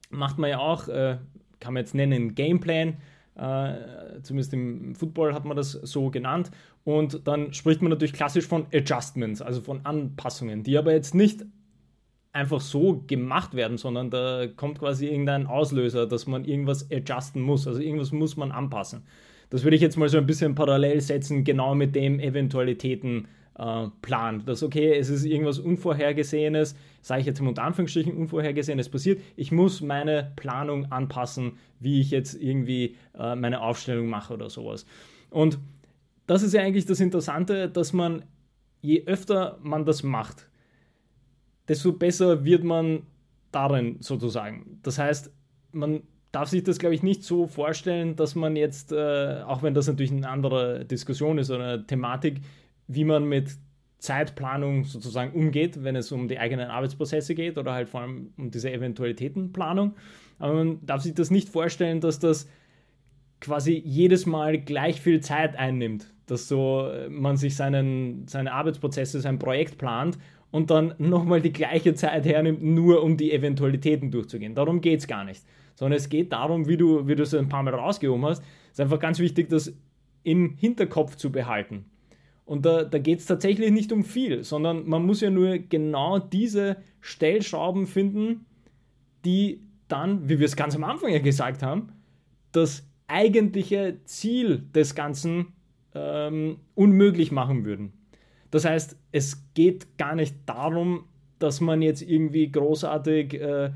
[0.09, 1.17] macht man ja auch, äh,
[1.59, 2.97] kann man jetzt nennen, Gameplan,
[3.35, 6.51] äh, zumindest im Football hat man das so genannt.
[6.83, 11.45] Und dann spricht man natürlich klassisch von Adjustments, also von Anpassungen, die aber jetzt nicht
[12.33, 17.67] einfach so gemacht werden, sondern da kommt quasi irgendein Auslöser, dass man irgendwas adjusten muss.
[17.67, 19.03] Also irgendwas muss man anpassen.
[19.49, 23.27] Das würde ich jetzt mal so ein bisschen parallel setzen, genau mit dem Eventualitäten
[23.61, 24.47] äh, plant.
[24.47, 29.21] Dass, okay, es ist irgendwas Unvorhergesehenes, sage ich jetzt unter Anführungsstrichen, Unvorhergesehenes passiert.
[29.35, 34.85] Ich muss meine Planung anpassen, wie ich jetzt irgendwie äh, meine Aufstellung mache oder sowas.
[35.29, 35.59] Und
[36.25, 38.23] das ist ja eigentlich das Interessante, dass man,
[38.81, 40.49] je öfter man das macht,
[41.67, 43.03] desto besser wird man
[43.51, 44.79] darin sozusagen.
[44.81, 45.31] Das heißt,
[45.71, 49.73] man darf sich das, glaube ich, nicht so vorstellen, dass man jetzt, äh, auch wenn
[49.73, 52.41] das natürlich eine andere Diskussion ist oder eine Thematik,
[52.93, 53.57] wie man mit
[54.01, 58.49] Zeitplanung sozusagen umgeht, wenn es um die eigenen Arbeitsprozesse geht oder halt vor allem um
[58.49, 59.93] diese Eventualitätenplanung.
[60.39, 62.49] Aber man darf sich das nicht vorstellen, dass das
[63.39, 69.21] quasi jedes Mal gleich viel Zeit einnimmt, dass so äh, man sich seinen, seine Arbeitsprozesse,
[69.21, 70.17] sein Projekt plant
[70.49, 74.55] und dann nochmal die gleiche Zeit hernimmt, nur um die Eventualitäten durchzugehen.
[74.55, 75.43] Darum geht es gar nicht.
[75.75, 78.73] Sondern es geht darum, wie du, wie du es ein paar Mal rausgehoben hast, es
[78.73, 79.73] ist einfach ganz wichtig, das
[80.23, 81.85] im Hinterkopf zu behalten.
[82.51, 86.19] Und da, da geht es tatsächlich nicht um viel, sondern man muss ja nur genau
[86.19, 88.45] diese Stellschrauben finden,
[89.23, 91.93] die dann, wie wir es ganz am Anfang ja gesagt haben,
[92.51, 95.53] das eigentliche Ziel des Ganzen
[95.95, 97.93] ähm, unmöglich machen würden.
[98.49, 101.05] Das heißt, es geht gar nicht darum,
[101.39, 103.71] dass man jetzt irgendwie großartig äh,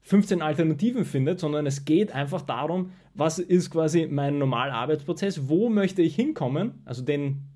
[0.00, 5.68] 15 Alternativen findet, sondern es geht einfach darum, was ist quasi mein normaler Arbeitsprozess, wo
[5.68, 7.49] möchte ich hinkommen, also den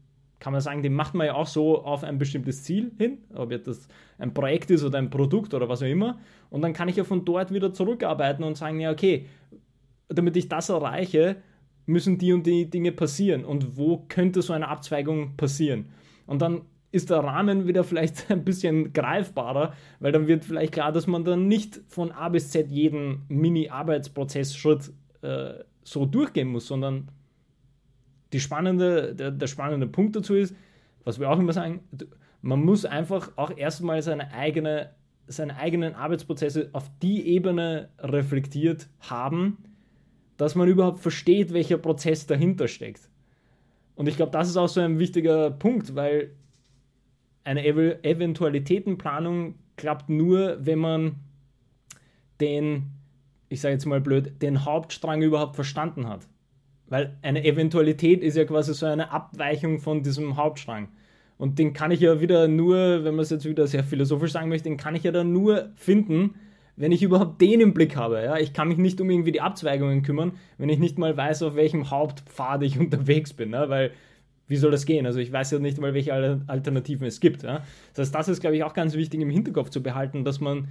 [0.45, 3.51] kann man sagen, den macht man ja auch so auf ein bestimmtes Ziel hin, ob
[3.51, 6.19] jetzt das ein Projekt ist oder ein Produkt oder was auch immer.
[6.51, 9.25] Und dann kann ich ja von dort wieder zurückarbeiten und sagen, ja, okay,
[10.11, 11.37] damit ich das erreiche,
[11.87, 15.87] müssen die und die Dinge passieren und wo könnte so eine Abzweigung passieren.
[16.27, 16.61] Und dann
[16.93, 21.25] ist der Rahmen wieder vielleicht ein bisschen greifbarer, weil dann wird vielleicht klar, dass man
[21.25, 25.55] dann nicht von A bis Z jeden Mini-Arbeitsprozessschritt äh,
[25.85, 27.09] so durchgehen muss, sondern
[28.35, 30.55] die spannende, der, der spannende Punkt dazu ist,
[31.05, 31.81] was wir auch immer sagen,
[32.43, 34.91] man muss einfach auch erstmal seine, eigene,
[35.29, 39.59] seine eigenen Arbeitsprozesse auf die Ebene reflektiert haben,
[40.37, 43.09] dass man überhaupt versteht, welcher Prozess dahinter steckt.
[43.95, 46.33] Und ich glaube, das ist auch so ein wichtiger Punkt, weil
[47.45, 51.17] eine Ev Eventualitätenplanung klappt nur, wenn man
[52.41, 52.91] den,
[53.49, 56.27] ich sage jetzt mal blöd, den Hauptstrang überhaupt verstanden hat.
[56.89, 60.89] Weil eine Eventualität ist ja quasi so eine Abweichung von diesem Hauptstrang.
[61.39, 64.49] Und den kann ich ja wieder nur, wenn man es jetzt wieder sehr philosophisch sagen
[64.49, 66.35] möchte, den kann ich ja dann nur finden,
[66.77, 68.23] wenn ich überhaupt den im Blick habe.
[68.23, 68.39] Ja?
[68.39, 71.55] Ich kann mich nicht um irgendwie die Abzweigungen kümmern, wenn ich nicht mal weiß, auf
[71.55, 73.53] welchem Hauptpfad ich unterwegs bin.
[73.53, 73.69] Ja?
[73.69, 73.93] Weil,
[74.47, 75.07] wie soll das gehen?
[75.07, 76.13] Also ich weiß ja nicht mal, welche
[76.47, 77.43] Alternativen es gibt.
[77.43, 77.63] Ja?
[77.95, 80.69] Das heißt, das ist, glaube ich, auch ganz wichtig im Hinterkopf zu behalten, dass man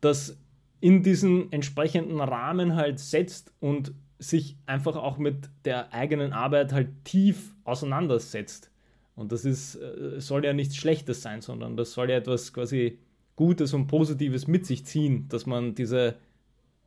[0.00, 0.38] das
[0.80, 6.88] in diesen entsprechenden Rahmen halt setzt und sich einfach auch mit der eigenen Arbeit halt
[7.04, 8.70] tief auseinandersetzt.
[9.14, 12.98] Und das ist, äh, soll ja nichts Schlechtes sein, sondern das soll ja etwas quasi
[13.36, 16.16] Gutes und Positives mit sich ziehen, dass man diese,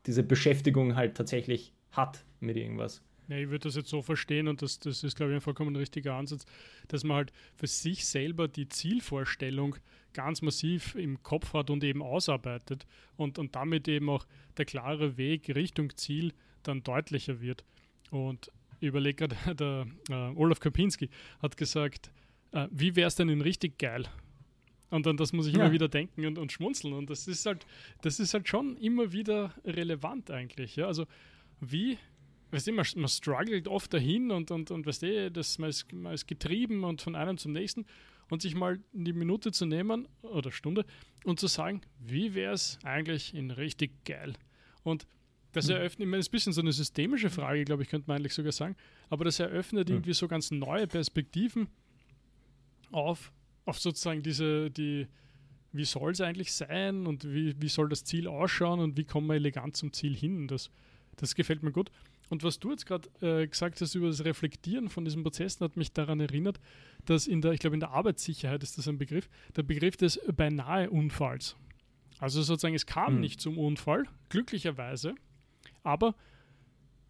[0.06, 3.02] diese Beschäftigung halt tatsächlich hat mit irgendwas.
[3.28, 5.76] Ja, ich würde das jetzt so verstehen und das, das ist, glaube ich, ein vollkommen
[5.76, 6.46] richtiger Ansatz,
[6.90, 9.78] dass man halt für sich selber die Zielvorstellung
[10.14, 14.26] ganz massiv im Kopf hat und eben ausarbeitet und, und damit eben auch
[14.58, 17.64] der klare Weg Richtung Ziel dann deutlicher wird.
[18.10, 21.10] Und ich überlege gerade, der äh, Olaf Kapinski
[21.42, 22.12] hat gesagt,
[22.52, 24.08] äh, wie wäre es denn in richtig geil?
[24.90, 25.62] Und dann das muss ich ja.
[25.62, 26.94] immer wieder denken und, und schmunzeln.
[26.94, 27.66] Und das ist halt,
[28.02, 30.76] das ist halt schon immer wieder relevant eigentlich.
[30.76, 30.88] Ja?
[30.88, 31.06] Also
[31.62, 31.98] wie,
[32.52, 35.92] weißt du, man, man struggelt oft dahin und, und, und weißt du, das, man, ist,
[35.94, 37.86] man ist getrieben und von einem zum nächsten
[38.30, 40.86] und sich mal die Minute zu nehmen oder Stunde
[41.24, 44.34] und zu sagen, wie wäre es eigentlich in richtig geil?
[44.84, 45.08] Und
[45.52, 45.76] das hm.
[45.76, 48.18] eröffnet, ich meine, das ist ein bisschen so eine systemische Frage, glaube ich, könnte man
[48.18, 48.76] eigentlich sogar sagen,
[49.10, 49.98] aber das eröffnet hm.
[49.98, 51.68] irgendwie so ganz neue Perspektiven
[52.92, 53.32] auf
[53.66, 55.08] auf sozusagen diese, die,
[55.72, 59.28] wie soll es eigentlich sein und wie, wie soll das Ziel ausschauen und wie kommen
[59.28, 60.48] wir elegant zum Ziel hin.
[60.48, 60.70] Das,
[61.18, 61.92] das gefällt mir gut.
[62.30, 65.76] Und was du jetzt gerade äh, gesagt hast über das Reflektieren von diesen Prozessen, hat
[65.76, 66.60] mich daran erinnert,
[67.06, 70.20] dass in der, ich glaube, in der Arbeitssicherheit ist das ein Begriff, der Begriff des
[70.36, 71.58] beinahe Unfalls.
[72.20, 73.20] Also sozusagen, es kam hm.
[73.20, 75.16] nicht zum Unfall, glücklicherweise,
[75.84, 76.16] aber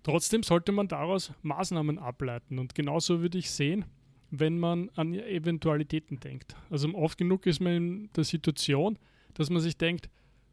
[0.04, 2.60] trotzdem sollte man daraus Maßnahmen ableiten.
[2.60, 3.86] Und genauso würde ich sehen,
[4.30, 6.56] wenn man an Eventualitäten denkt.
[6.70, 8.98] Also oft genug ist man in der Situation,
[9.34, 10.10] dass man sich denkt,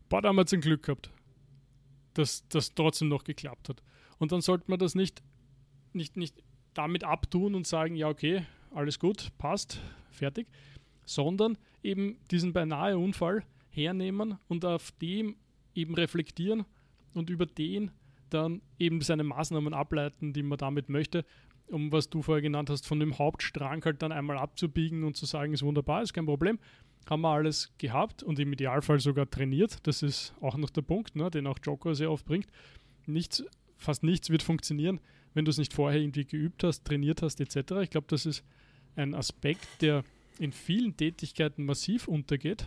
[0.08, 1.10] boah, da haben wir ein Glück gehabt,
[2.14, 3.82] dass das trotzdem noch geklappt hat.
[4.18, 5.22] Und dann sollte man das nicht,
[5.92, 6.42] nicht, nicht
[6.74, 10.48] damit abtun und sagen, ja, okay, alles gut, passt, fertig,
[11.04, 15.36] sondern eben diesen beinahe Unfall hernehmen und auf dem
[15.74, 16.64] eben reflektieren
[17.14, 17.92] und über den
[18.30, 21.24] dann eben seine Maßnahmen ableiten, die man damit möchte
[21.70, 25.26] um was du vorher genannt hast, von dem Hauptstrang halt dann einmal abzubiegen und zu
[25.26, 26.58] sagen, ist wunderbar, ist kein Problem.
[27.08, 29.86] Haben wir alles gehabt und im Idealfall sogar trainiert.
[29.86, 32.46] Das ist auch noch der Punkt, ne, den auch Joko sehr oft bringt.
[33.06, 33.44] Nichts,
[33.76, 35.00] fast nichts wird funktionieren,
[35.34, 37.72] wenn du es nicht vorher irgendwie geübt hast, trainiert hast, etc.
[37.82, 38.44] Ich glaube, das ist
[38.96, 40.04] ein Aspekt, der
[40.38, 42.66] in vielen Tätigkeiten massiv untergeht,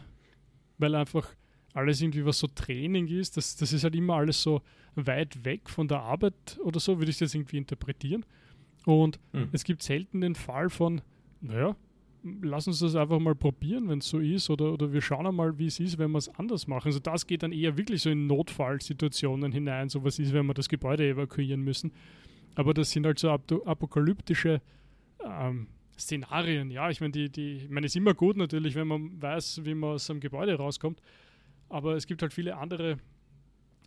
[0.78, 1.36] weil einfach
[1.74, 4.62] alles irgendwie, was so Training ist, das, das ist halt immer alles so
[4.96, 8.26] weit weg von der Arbeit oder so, würde ich das irgendwie interpretieren.
[8.86, 9.50] Und hm.
[9.52, 11.02] es gibt selten den Fall von,
[11.40, 11.76] naja,
[12.42, 15.58] lass uns das einfach mal probieren, wenn es so ist, oder, oder wir schauen einmal,
[15.58, 16.88] wie es ist, wenn wir es anders machen.
[16.88, 20.54] Also das geht dann eher wirklich so in Notfallsituationen hinein, so was ist, wenn wir
[20.54, 21.92] das Gebäude evakuieren müssen.
[22.56, 24.62] Aber das sind halt so apokalyptische
[25.24, 26.70] ähm, Szenarien.
[26.72, 29.62] Ja, ich meine, die, die, ich meine, es ist immer gut natürlich, wenn man weiß,
[29.64, 31.02] wie man aus einem Gebäude rauskommt.
[31.72, 32.98] Aber es gibt halt viele andere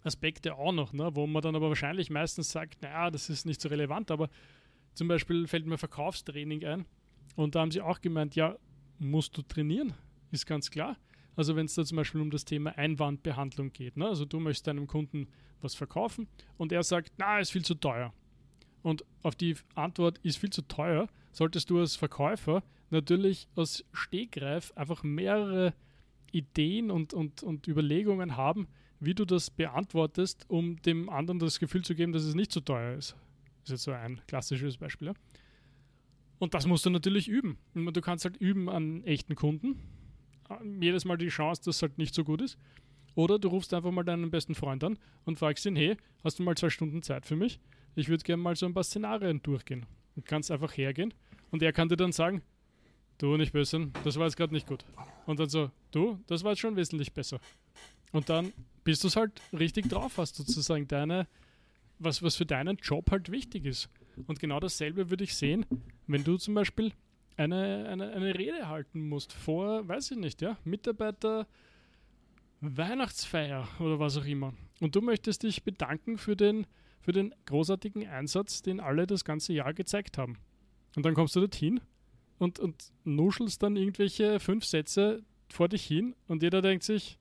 [0.05, 3.61] Aspekte auch noch, ne, wo man dann aber wahrscheinlich meistens sagt, naja, das ist nicht
[3.61, 4.29] so relevant, aber
[4.95, 6.87] zum Beispiel fällt mir Verkaufstraining ein
[7.37, 8.57] und da haben sie auch gemeint, ja,
[8.99, 9.95] musst du trainieren,
[10.31, 10.97] ist ganz klar.
[11.37, 14.07] Also wenn es da zum Beispiel um das Thema Einwandbehandlung geht, ne?
[14.07, 15.29] also du möchtest deinem Kunden
[15.61, 18.13] was verkaufen und er sagt, na, ist viel zu teuer.
[18.83, 24.73] Und auf die Antwort ist viel zu teuer, solltest du als Verkäufer natürlich aus Stegreif
[24.77, 25.75] einfach mehrere
[26.35, 28.67] Ideen und, und, und Überlegungen haben,
[29.01, 32.61] wie du das beantwortest, um dem anderen das Gefühl zu geben, dass es nicht so
[32.61, 33.17] teuer ist.
[33.63, 35.09] Das ist jetzt so ein klassisches Beispiel.
[35.09, 35.15] Ja?
[36.39, 37.59] Und das musst du natürlich üben.
[37.75, 39.81] Du kannst halt üben an echten Kunden.
[40.81, 42.59] Jedes Mal die Chance, dass es halt nicht so gut ist.
[43.15, 46.43] Oder du rufst einfach mal deinen besten Freund an und fragst ihn, hey, hast du
[46.43, 47.61] mal zwei Stunden Zeit für mich?
[47.95, 49.87] Ich würde gerne mal so ein paar Szenarien durchgehen.
[50.17, 51.15] Du kannst einfach hergehen
[51.51, 52.43] und er kann dir dann sagen,
[53.19, 54.85] du nicht böse, das war jetzt gerade nicht gut.
[55.27, 57.41] Und dann so, du, das war jetzt schon wesentlich besser.
[58.13, 58.53] Und dann
[58.85, 61.27] bist du es halt richtig drauf hast, sozusagen deine,
[61.99, 63.89] was, was für deinen Job halt wichtig ist.
[64.27, 65.67] Und genau dasselbe würde ich sehen,
[66.07, 66.93] wenn du zum Beispiel
[67.37, 71.47] eine, eine, eine Rede halten musst vor, weiß ich nicht, ja, Mitarbeiter
[72.61, 74.55] Weihnachtsfeier oder was auch immer.
[74.81, 76.67] Und du möchtest dich bedanken für den,
[77.01, 80.39] für den großartigen Einsatz, den alle das ganze Jahr gezeigt haben.
[80.97, 81.81] Und dann kommst du dorthin
[82.39, 87.19] und, und nuschelst dann irgendwelche fünf Sätze vor dich hin und jeder denkt sich,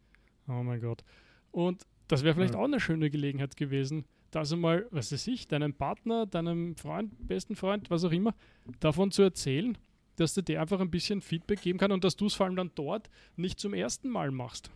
[0.48, 1.04] oh mein Gott.
[1.52, 2.60] Und das wäre vielleicht ja.
[2.60, 7.12] auch eine schöne Gelegenheit gewesen, da so mal, was weiß ich, deinem Partner, deinem Freund,
[7.28, 8.34] besten Freund, was auch immer,
[8.80, 9.78] davon zu erzählen,
[10.16, 12.56] dass du dir einfach ein bisschen Feedback geben kann und dass du es vor allem
[12.56, 14.72] dann dort nicht zum ersten Mal machst.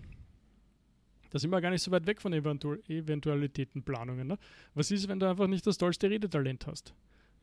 [1.29, 4.27] Da sind wir gar nicht so weit weg von Eventu Eventualitätenplanungen.
[4.27, 4.37] Ne?
[4.73, 6.93] Was ist, wenn du einfach nicht das tollste Redetalent hast?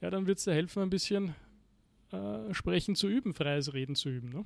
[0.01, 1.35] Ja, dann wird es dir helfen, ein bisschen
[2.15, 4.31] äh, Sprechen zu üben, freies Reden zu üben.
[4.31, 4.45] Ne?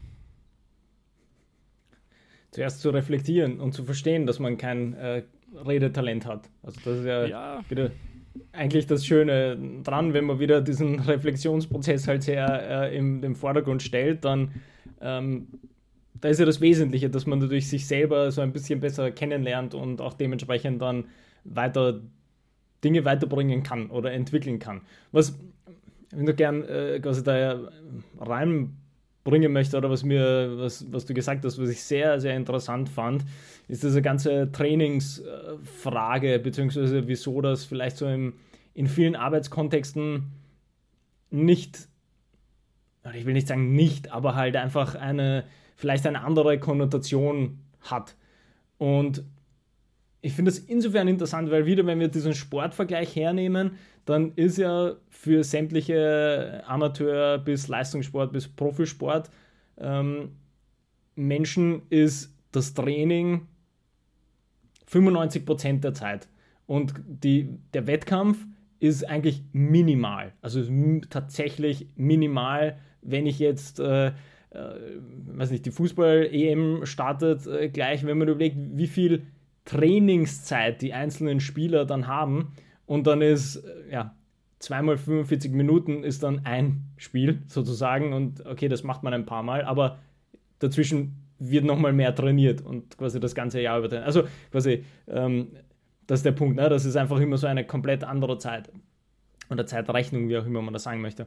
[2.50, 5.22] Zuerst zu reflektieren und zu verstehen, dass man kein äh,
[5.54, 6.48] Redetalent hat.
[6.62, 7.64] Also das ist ja, ja.
[7.68, 7.90] wieder
[8.52, 13.83] eigentlich das Schöne dran, wenn man wieder diesen Reflexionsprozess halt sehr äh, im, im Vordergrund
[13.83, 14.52] stellt, dann
[15.00, 15.48] ähm,
[16.20, 19.74] da ist ja das Wesentliche, dass man natürlich sich selber so ein bisschen besser kennenlernt
[19.74, 21.04] und auch dementsprechend dann
[21.44, 22.00] weiter
[22.83, 24.83] Dinge weiterbringen kann oder entwickeln kann.
[25.12, 25.38] Was
[26.12, 27.71] ich noch gern äh, quasi da
[28.18, 32.88] reinbringen möchte oder was mir, was, was du gesagt hast, was ich sehr, sehr interessant
[32.88, 33.25] fand,
[33.68, 38.35] ist diese ganze Trainingsfrage, beziehungsweise wieso das vielleicht so im,
[38.75, 40.33] in vielen Arbeitskontexten
[41.31, 41.88] nicht,
[43.14, 45.44] ich will nicht sagen nicht, aber halt einfach eine,
[45.77, 48.16] vielleicht eine andere Konnotation hat.
[48.79, 49.25] Und
[50.20, 53.72] ich finde das insofern interessant, weil wieder, wenn wir diesen Sportvergleich hernehmen,
[54.04, 59.31] dann ist ja für sämtliche Amateur- bis Leistungssport bis Profisport
[59.76, 60.31] ähm,
[61.14, 63.46] Menschen ist das Training
[64.90, 66.28] 95% der Zeit.
[66.66, 68.46] Und die, der Wettkampf
[68.81, 70.33] ist eigentlich minimal.
[70.40, 70.62] Also
[71.11, 74.12] tatsächlich minimal, wenn ich jetzt, äh, äh,
[74.50, 79.26] weiß nicht, die Fußball-EM startet äh, gleich, wenn man überlegt, wie viel
[79.68, 82.52] Trainingszeit die einzelnen Spieler dann haben.
[82.87, 84.14] Und dann ist, äh, ja,
[84.59, 88.14] zweimal 45 Minuten ist dann ein Spiel sozusagen.
[88.14, 89.98] Und okay, das macht man ein paar Mal, aber
[90.59, 94.02] dazwischen wird nochmal mehr trainiert und quasi das ganze Jahr über.
[94.02, 95.48] Also quasi, ähm,
[96.07, 96.68] das ist der Punkt, ne?
[96.70, 98.72] das ist einfach immer so eine komplett andere Zeit.
[99.50, 101.26] Oder Zeitrechnung, wie auch immer man das sagen möchte.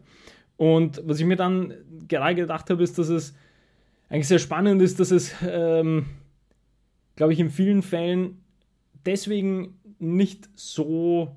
[0.57, 1.75] Und was ich mir dann
[2.07, 3.35] gerade gedacht habe, ist, dass es
[4.09, 6.05] eigentlich sehr spannend ist, dass es, ähm,
[7.15, 8.43] glaube ich, in vielen Fällen
[9.05, 11.35] deswegen nicht so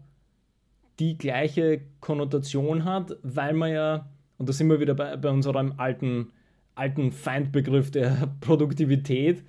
[0.99, 4.09] die gleiche Konnotation hat, weil man ja,
[4.39, 6.33] und da sind wir wieder bei, bei unserem alten
[6.75, 9.45] alten Feindbegriff der Produktivität,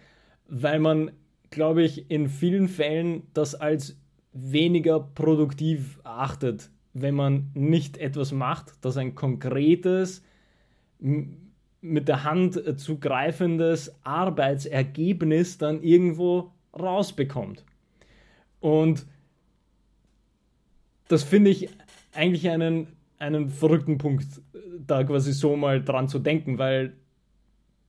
[0.48, 1.12] weil man,
[1.50, 3.98] glaube ich, in vielen Fällen das als
[4.34, 10.24] weniger produktiv achtet, wenn man nicht etwas macht, das ein konkretes,
[11.82, 17.64] mit der Hand zu greifendes Arbeitsergebnis dann irgendwo rausbekommt.
[18.60, 19.06] Und
[21.08, 21.70] das finde ich
[22.14, 22.88] eigentlich einen,
[23.20, 24.26] einen verrückten Punkt,
[24.86, 26.94] da quasi so mal dran zu denken, weil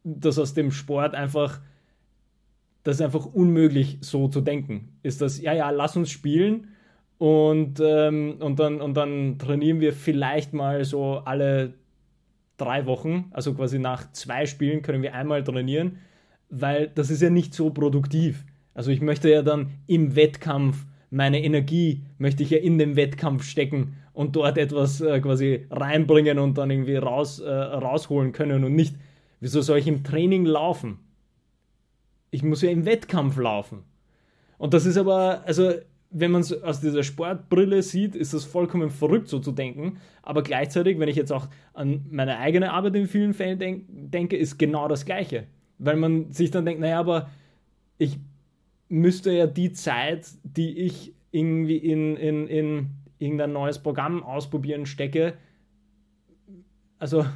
[0.04, 1.60] das aus dem Sport einfach,
[2.84, 4.98] das ist einfach unmöglich so zu denken.
[5.02, 6.68] Ist das, ja, ja, lass uns spielen
[7.18, 11.74] und, ähm, und, dann, und dann trainieren wir vielleicht mal so alle
[12.56, 15.98] drei Wochen, also quasi nach zwei Spielen können wir einmal trainieren,
[16.48, 18.44] weil das ist ja nicht so produktiv.
[18.74, 23.44] Also ich möchte ja dann im Wettkampf meine Energie möchte ich ja in den Wettkampf
[23.44, 28.74] stecken und dort etwas äh, quasi reinbringen und dann irgendwie raus, äh, rausholen können und
[28.74, 28.96] nicht,
[29.40, 30.98] wieso soll ich im Training laufen?
[32.30, 33.84] Ich muss ja im Wettkampf laufen.
[34.58, 35.72] Und das ist aber, also
[36.10, 39.98] wenn man es aus dieser Sportbrille sieht, ist das vollkommen verrückt so zu denken.
[40.22, 44.36] Aber gleichzeitig, wenn ich jetzt auch an meine eigene Arbeit in vielen Fällen denk denke,
[44.36, 45.46] ist genau das Gleiche.
[45.78, 47.30] Weil man sich dann denkt, naja, aber
[47.98, 48.18] ich
[48.88, 55.34] müsste ja die Zeit, die ich irgendwie in, in, in irgendein neues Programm ausprobieren stecke,
[56.98, 57.26] also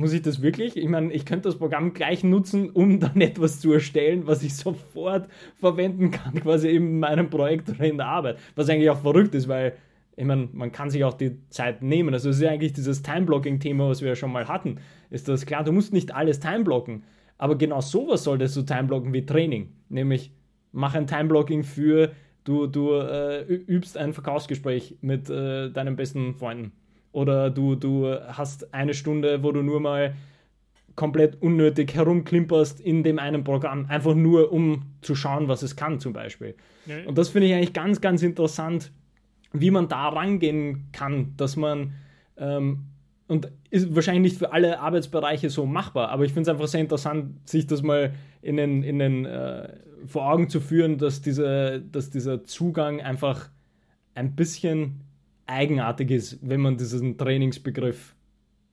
[0.00, 0.76] muss ich das wirklich?
[0.76, 4.56] Ich meine, ich könnte das Programm gleich nutzen, um dann etwas zu erstellen, was ich
[4.56, 8.38] sofort verwenden kann, quasi in meinem Projekt oder in der Arbeit.
[8.56, 9.74] Was eigentlich auch verrückt ist, weil
[10.16, 12.12] ich meine, man kann sich auch die Zeit nehmen.
[12.12, 14.76] Also es ist ja eigentlich dieses Time-Blocking-Thema, was wir ja schon mal hatten.
[15.10, 17.04] Ist das klar, du musst nicht alles time-blocken.
[17.38, 19.72] Aber genau sowas solltest du time-blocken wie Training.
[19.88, 20.32] Nämlich
[20.72, 22.12] mach ein Time-Blocking für,
[22.44, 26.72] du, du äh, übst ein Verkaufsgespräch mit äh, deinen besten Freunden.
[27.12, 30.14] Oder du, du hast eine Stunde, wo du nur mal
[30.96, 35.98] komplett unnötig herumklimperst in dem einen Programm, einfach nur um zu schauen, was es kann
[35.98, 36.54] zum Beispiel.
[36.86, 36.96] Ja.
[37.06, 38.92] Und das finde ich eigentlich ganz, ganz interessant,
[39.52, 41.94] wie man da rangehen kann, dass man
[42.36, 42.86] ähm,
[43.28, 46.80] und ist wahrscheinlich nicht für alle Arbeitsbereiche so machbar, aber ich finde es einfach sehr
[46.80, 49.68] interessant, sich das mal in den, in den äh,
[50.06, 53.48] vor Augen zu führen, dass, diese, dass dieser Zugang einfach
[54.14, 55.02] ein bisschen
[55.50, 58.14] eigenartig ist, wenn man diesen Trainingsbegriff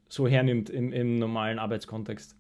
[0.10, 2.36] so hernimmt im, im normalen Arbeitskontext.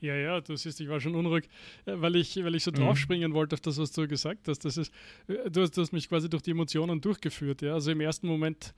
[0.00, 1.48] Ja, ja, du siehst, ich war schon unruhig,
[1.86, 2.76] äh, weil ich, weil ich so mhm.
[2.76, 4.64] draufspringen wollte auf das, was du gesagt hast.
[4.64, 4.92] Das ist,
[5.28, 7.62] äh, du, hast, du hast mich quasi durch die Emotionen durchgeführt.
[7.62, 7.74] Ja?
[7.74, 8.74] Also im ersten Moment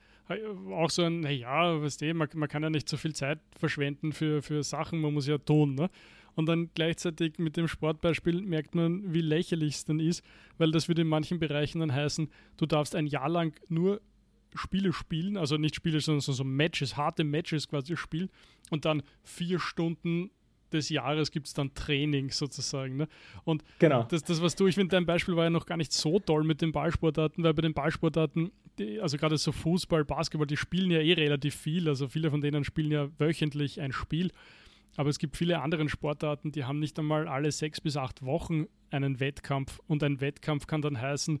[0.71, 4.11] auch so ein, naja, weißt du, man, man kann ja nicht so viel Zeit verschwenden
[4.11, 5.73] für, für Sachen, man muss ja tun.
[5.75, 5.89] Ne?
[6.35, 10.23] Und dann gleichzeitig mit dem Sportbeispiel merkt man, wie lächerlich es dann ist,
[10.57, 14.01] weil das würde in manchen Bereichen dann heißen, du darfst ein Jahr lang nur
[14.55, 18.29] Spiele spielen, also nicht Spiele, sondern so, so Matches, harte Matches quasi spielen
[18.69, 20.31] und dann vier Stunden
[20.71, 22.97] des Jahres gibt es dann Training sozusagen.
[22.97, 23.07] Ne?
[23.43, 24.03] Und genau.
[24.03, 26.43] das, das, was du, ich finde, dein Beispiel war ja noch gar nicht so toll
[26.43, 30.91] mit den Ballsportarten, weil bei den Ballsportarten, die, also gerade so Fußball, Basketball, die spielen
[30.91, 31.87] ja eh relativ viel.
[31.87, 34.31] Also viele von denen spielen ja wöchentlich ein Spiel.
[34.97, 38.67] Aber es gibt viele andere Sportarten, die haben nicht einmal alle sechs bis acht Wochen
[38.91, 39.79] einen Wettkampf.
[39.87, 41.39] Und ein Wettkampf kann dann heißen,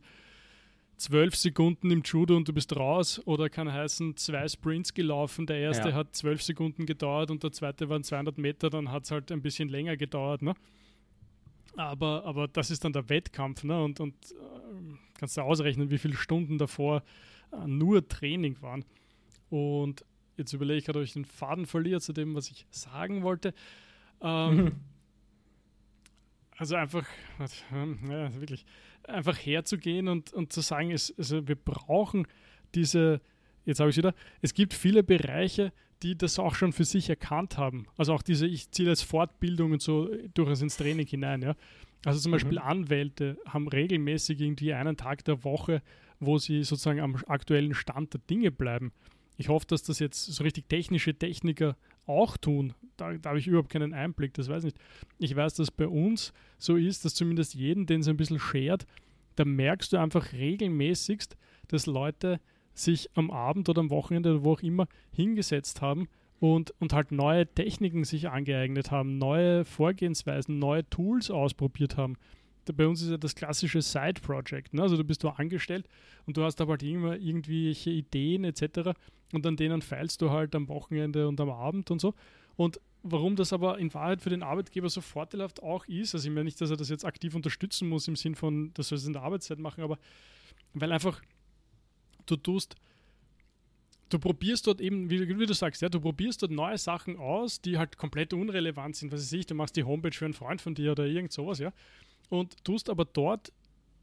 [0.97, 5.45] zwölf Sekunden im Judo und du bist raus oder kann heißen, zwei Sprints gelaufen.
[5.45, 5.95] Der erste ja.
[5.95, 9.41] hat zwölf Sekunden gedauert und der zweite waren 200 Meter, dann hat es halt ein
[9.41, 10.41] bisschen länger gedauert.
[10.41, 10.53] Ne?
[11.75, 13.83] Aber, aber das ist dann der Wettkampf ne?
[13.83, 17.03] und, und äh, kannst du ausrechnen, wie viele Stunden davor
[17.51, 18.85] äh, nur Training waren.
[19.49, 20.05] Und
[20.37, 23.53] jetzt überlege ich gerade, ob ich den Faden verliere zu dem, was ich sagen wollte.
[24.21, 24.73] Ähm,
[26.57, 27.05] also einfach,
[27.39, 28.65] ja, wirklich,
[29.09, 32.27] einfach herzugehen und, und zu sagen, es, also wir brauchen
[32.73, 33.21] diese,
[33.65, 35.71] jetzt habe ich wieder, es gibt viele Bereiche,
[36.03, 37.87] die das auch schon für sich erkannt haben.
[37.97, 41.55] Also auch diese, ich ziehe jetzt Fortbildung und so durchaus ins Training hinein, ja.
[42.05, 42.35] Also zum mhm.
[42.35, 45.81] Beispiel Anwälte haben regelmäßig irgendwie einen Tag der Woche,
[46.19, 48.91] wo sie sozusagen am aktuellen Stand der Dinge bleiben.
[49.37, 51.75] Ich hoffe, dass das jetzt so richtig technische Techniker
[52.07, 52.73] auch tun.
[52.97, 54.77] Da, da habe ich überhaupt keinen Einblick, das weiß ich nicht.
[55.19, 58.85] Ich weiß, dass bei uns so ist, dass zumindest jeden, den es ein bisschen schert,
[59.35, 61.35] da merkst du einfach regelmäßigst,
[61.67, 62.39] dass Leute
[62.73, 66.07] sich am Abend oder am Wochenende oder wo auch immer hingesetzt haben
[66.39, 72.17] und, und halt neue Techniken sich angeeignet haben, neue Vorgehensweisen, neue Tools ausprobiert haben
[72.73, 74.73] bei uns ist ja das klassische Side-Project.
[74.73, 74.81] Ne?
[74.81, 75.87] Also du bist da angestellt
[76.25, 78.91] und du hast aber halt immer irgendwelche Ideen etc.
[79.33, 82.13] Und an denen feilst du halt am Wochenende und am Abend und so.
[82.55, 86.33] Und warum das aber in Wahrheit für den Arbeitgeber so vorteilhaft auch ist, also ich
[86.33, 89.05] meine nicht, dass er das jetzt aktiv unterstützen muss im Sinn von, dass er es
[89.05, 89.99] in der Arbeitszeit machen, aber
[90.73, 91.21] weil einfach
[92.25, 92.75] du tust,
[94.09, 97.61] du probierst dort eben, wie, wie, du sagst, ja, du probierst dort neue Sachen aus,
[97.61, 99.11] die halt komplett unrelevant sind.
[99.11, 101.59] Was weiß ich, du machst die Homepage für einen Freund von dir oder irgend sowas,
[101.59, 101.71] ja
[102.29, 103.51] und tust aber dort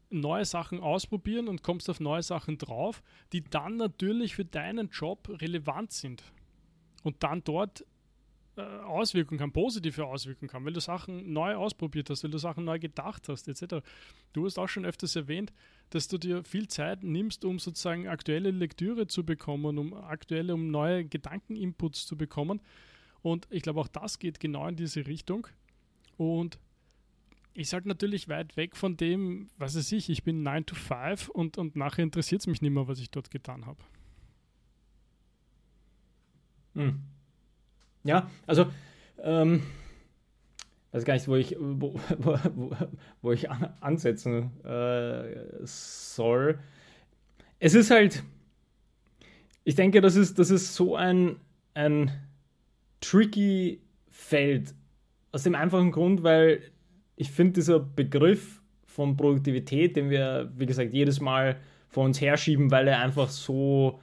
[0.09, 3.01] neue Sachen ausprobieren und kommst auf neue Sachen drauf,
[3.31, 6.23] die dann natürlich für deinen Job relevant sind.
[7.03, 7.83] Und dann dort
[8.55, 12.63] äh, Auswirkungen haben, positive Auswirkungen haben, weil du Sachen neu ausprobiert hast, weil du Sachen
[12.63, 13.83] neu gedacht hast, etc.
[14.31, 15.51] Du hast auch schon öfters erwähnt,
[15.89, 20.69] dass du dir viel Zeit nimmst, um sozusagen aktuelle Lektüre zu bekommen, um aktuelle, um
[20.69, 22.61] neue Gedankeninputs zu bekommen.
[23.23, 25.47] Und ich glaube, auch das geht genau in diese Richtung.
[26.17, 26.59] Und
[27.53, 31.29] ist halt natürlich weit weg von dem, was weiß ich, ich bin 9 to 5
[31.29, 33.81] und, und nachher interessiert es mich nicht mehr, was ich dort getan habe.
[36.75, 36.99] Hm.
[38.03, 38.65] Ja, also
[39.21, 39.63] ähm,
[40.91, 42.71] weiß gar nicht, wo ich, wo, wo,
[43.21, 46.59] wo ich ansetzen äh, soll.
[47.59, 48.23] Es ist halt,
[49.63, 51.37] ich denke, das ist, das ist so ein,
[51.73, 52.11] ein
[52.99, 54.73] tricky Feld.
[55.31, 56.61] Aus dem einfachen Grund, weil
[57.15, 61.57] ich finde, dieser Begriff von Produktivität, den wir, wie gesagt, jedes Mal
[61.89, 64.01] vor uns herschieben, weil er einfach so,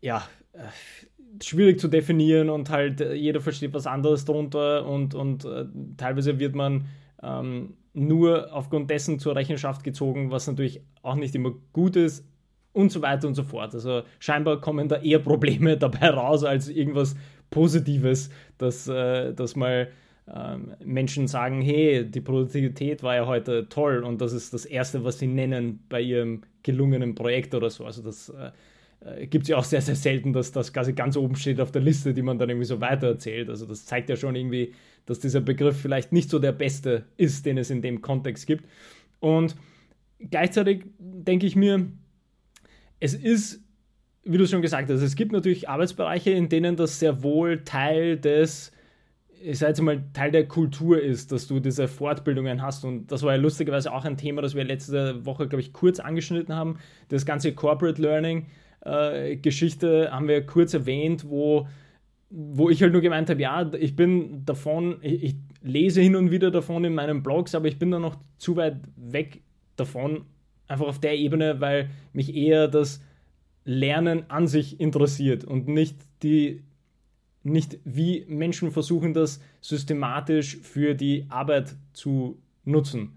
[0.00, 0.60] ja, äh,
[1.42, 6.38] schwierig zu definieren und halt äh, jeder versteht was anderes darunter und, und äh, teilweise
[6.38, 6.86] wird man
[7.22, 12.26] ähm, nur aufgrund dessen zur Rechenschaft gezogen, was natürlich auch nicht immer gut ist
[12.72, 13.74] und so weiter und so fort.
[13.74, 17.16] Also scheinbar kommen da eher Probleme dabei raus als irgendwas
[17.50, 19.88] Positives, dass, äh, dass mal
[20.84, 25.18] Menschen sagen, hey, die Produktivität war ja heute toll und das ist das Erste, was
[25.18, 27.84] sie nennen bei ihrem gelungenen Projekt oder so.
[27.84, 28.50] Also das äh,
[29.00, 31.72] äh, gibt es ja auch sehr, sehr selten, dass das quasi ganz oben steht auf
[31.72, 33.48] der Liste, die man dann irgendwie so weitererzählt.
[33.48, 34.74] Also das zeigt ja schon irgendwie,
[35.06, 38.66] dass dieser Begriff vielleicht nicht so der beste ist, den es in dem Kontext gibt.
[39.18, 39.56] Und
[40.18, 41.90] gleichzeitig denke ich mir,
[43.00, 43.64] es ist,
[44.24, 48.18] wie du schon gesagt hast, es gibt natürlich Arbeitsbereiche, in denen das sehr wohl Teil
[48.18, 48.70] des
[49.42, 52.84] ich sage jetzt mal, Teil der Kultur ist, dass du diese Fortbildungen hast.
[52.84, 55.98] Und das war ja lustigerweise auch ein Thema, das wir letzte Woche, glaube ich, kurz
[55.98, 56.78] angeschnitten haben.
[57.08, 58.46] Das ganze Corporate Learning
[58.84, 61.66] äh, haben wir kurz erwähnt, wo,
[62.28, 66.30] wo ich halt nur gemeint habe, ja, ich bin davon, ich, ich lese hin und
[66.30, 69.42] wieder davon in meinen Blogs, aber ich bin da noch zu weit weg
[69.76, 70.24] davon,
[70.68, 73.02] einfach auf der Ebene, weil mich eher das
[73.64, 76.62] Lernen an sich interessiert und nicht die
[77.42, 83.16] nicht wie Menschen versuchen das systematisch für die Arbeit zu nutzen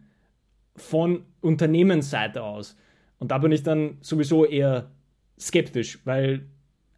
[0.75, 2.77] von Unternehmensseite aus.
[3.19, 4.91] Und da bin ich dann sowieso eher
[5.39, 6.47] skeptisch, weil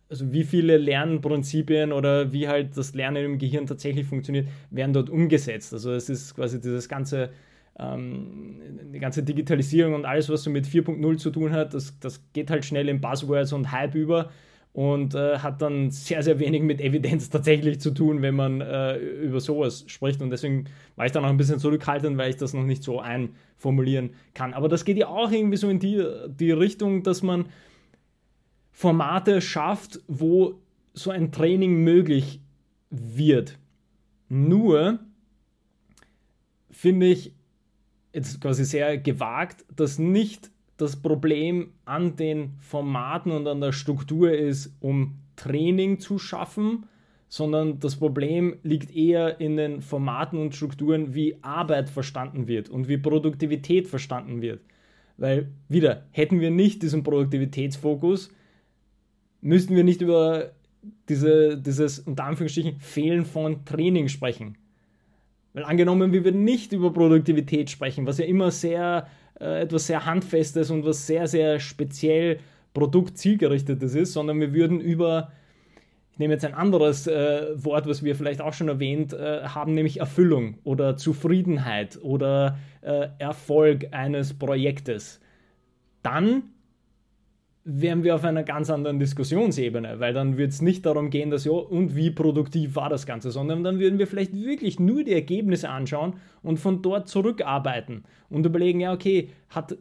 [0.09, 5.09] also wie viele Lernprinzipien oder wie halt das Lernen im Gehirn tatsächlich funktioniert, werden dort
[5.09, 5.73] umgesetzt.
[5.73, 7.31] Also es ist quasi dieses ganze,
[7.79, 8.61] ähm,
[8.93, 12.51] die ganze Digitalisierung und alles, was so mit 4.0 zu tun hat, das, das geht
[12.51, 14.29] halt schnell in Buzzwords und Hype über
[14.75, 18.97] und äh, hat dann sehr, sehr wenig mit Evidenz tatsächlich zu tun, wenn man äh,
[18.97, 20.21] über sowas spricht.
[20.21, 20.65] Und deswegen
[20.97, 24.53] war ich da noch ein bisschen zurückhaltend, weil ich das noch nicht so einformulieren kann.
[24.53, 27.45] Aber das geht ja auch irgendwie so in die, die Richtung, dass man
[28.73, 30.59] Formate schafft, wo
[30.93, 32.41] so ein Training möglich
[32.89, 33.57] wird.
[34.27, 34.99] Nur
[36.69, 37.33] finde ich
[38.11, 44.31] jetzt quasi sehr gewagt, dass nicht das Problem an den Formaten und an der Struktur
[44.33, 46.85] ist, um Training zu schaffen,
[47.27, 52.87] sondern das Problem liegt eher in den Formaten und Strukturen, wie Arbeit verstanden wird und
[52.87, 54.61] wie Produktivität verstanden wird.
[55.17, 58.31] Weil wieder, hätten wir nicht diesen Produktivitätsfokus,
[59.41, 60.51] müssten wir nicht über
[61.09, 64.57] diese, dieses unter Anführungsstrichen Fehlen von Training sprechen.
[65.53, 69.07] Weil angenommen, wir würden nicht über Produktivität sprechen, was ja immer sehr
[69.39, 72.39] äh, etwas sehr Handfestes und was sehr, sehr speziell
[72.73, 75.31] produktzielgerichtetes ist, sondern wir würden über,
[76.11, 79.73] ich nehme jetzt ein anderes äh, Wort, was wir vielleicht auch schon erwähnt äh, haben,
[79.73, 85.19] nämlich Erfüllung oder Zufriedenheit oder äh, Erfolg eines Projektes.
[86.03, 86.43] Dann
[87.67, 91.45] wären wir auf einer ganz anderen Diskussionsebene, weil dann wird es nicht darum gehen, dass
[91.45, 95.13] ja, und wie produktiv war das Ganze, sondern dann würden wir vielleicht wirklich nur die
[95.13, 96.13] Ergebnisse anschauen
[96.43, 99.77] und von dort zurückarbeiten und überlegen, ja, okay, hat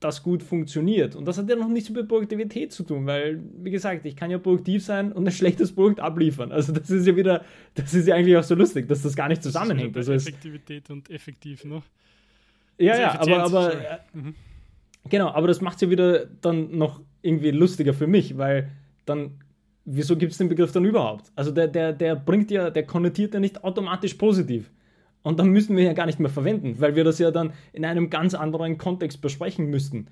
[0.00, 1.14] das gut funktioniert.
[1.14, 4.30] Und das hat ja noch nichts mit Produktivität zu tun, weil, wie gesagt, ich kann
[4.30, 6.50] ja produktiv sein und ein schlechtes Produkt abliefern.
[6.50, 9.28] Also das ist ja wieder, das ist ja eigentlich auch so lustig, dass das gar
[9.28, 9.96] nicht zusammenhängt.
[9.96, 11.82] Also Effektivität und effektiv, ne?
[12.78, 14.34] Ja, also ja, aber, aber mhm.
[15.08, 18.70] genau, aber das macht es ja wieder dann noch irgendwie lustiger für mich, weil
[19.04, 19.32] dann,
[19.84, 21.32] wieso gibt es den Begriff dann überhaupt?
[21.34, 24.70] Also der, der, der bringt ja, der konnotiert ja nicht automatisch positiv.
[25.22, 27.84] Und dann müssen wir ja gar nicht mehr verwenden, weil wir das ja dann in
[27.84, 30.06] einem ganz anderen Kontext besprechen müssten.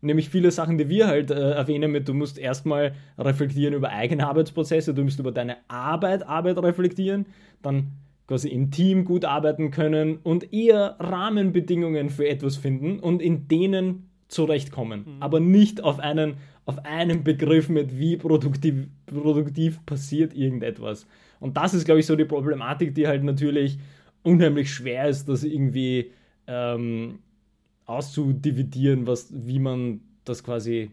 [0.00, 4.26] Nämlich viele Sachen, die wir halt äh, erwähnen mit, du musst erstmal reflektieren über eigene
[4.26, 7.26] Arbeitsprozesse, du musst über deine Arbeit, Arbeit reflektieren,
[7.62, 7.92] dann
[8.26, 14.08] quasi im Team gut arbeiten können und eher Rahmenbedingungen für etwas finden und in denen
[14.28, 15.16] zurechtkommen, mhm.
[15.22, 16.34] aber nicht auf einen
[16.64, 21.06] auf einen Begriff mit wie produktiv, produktiv passiert irgendetwas.
[21.40, 23.78] Und das ist, glaube ich, so die Problematik, die halt natürlich
[24.22, 26.12] unheimlich schwer ist, das irgendwie
[26.46, 27.18] ähm,
[27.86, 30.92] auszudividieren, was, wie man das quasi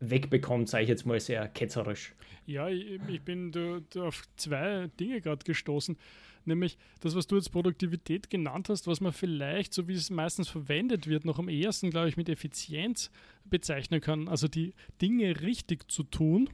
[0.00, 2.14] wegbekommt, sage ich jetzt mal sehr ketzerisch.
[2.46, 5.96] Ja, ich, ich bin da, da auf zwei Dinge gerade gestoßen
[6.44, 10.48] nämlich das, was du jetzt Produktivität genannt hast, was man vielleicht, so wie es meistens
[10.48, 13.10] verwendet wird, noch am ehesten, glaube ich, mit Effizienz
[13.44, 14.28] bezeichnen kann.
[14.28, 16.50] Also die Dinge richtig zu tun.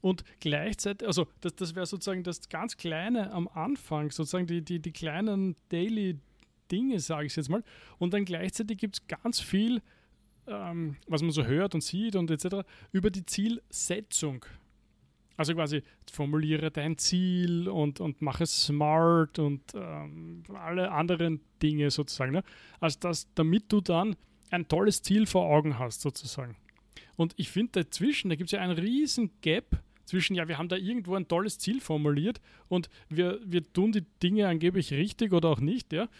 [0.00, 4.80] Und gleichzeitig, also das, das wäre sozusagen das ganz Kleine am Anfang, sozusagen die, die,
[4.80, 6.18] die kleinen Daily
[6.70, 7.62] Dinge, sage ich jetzt mal.
[7.98, 9.82] Und dann gleichzeitig gibt es ganz viel,
[10.46, 14.44] ähm, was man so hört und sieht und etc., über die Zielsetzung.
[15.40, 15.82] Also quasi
[16.12, 22.32] formuliere dein Ziel und, und mache es smart und ähm, alle anderen Dinge sozusagen.
[22.32, 22.42] Ne?
[22.78, 24.16] Also das, damit du dann
[24.50, 26.56] ein tolles Ziel vor Augen hast sozusagen.
[27.16, 30.68] Und ich finde dazwischen, da gibt es ja einen riesen Gap zwischen, ja, wir haben
[30.68, 35.48] da irgendwo ein tolles Ziel formuliert und wir, wir tun die Dinge angeblich richtig oder
[35.48, 36.10] auch nicht, ja.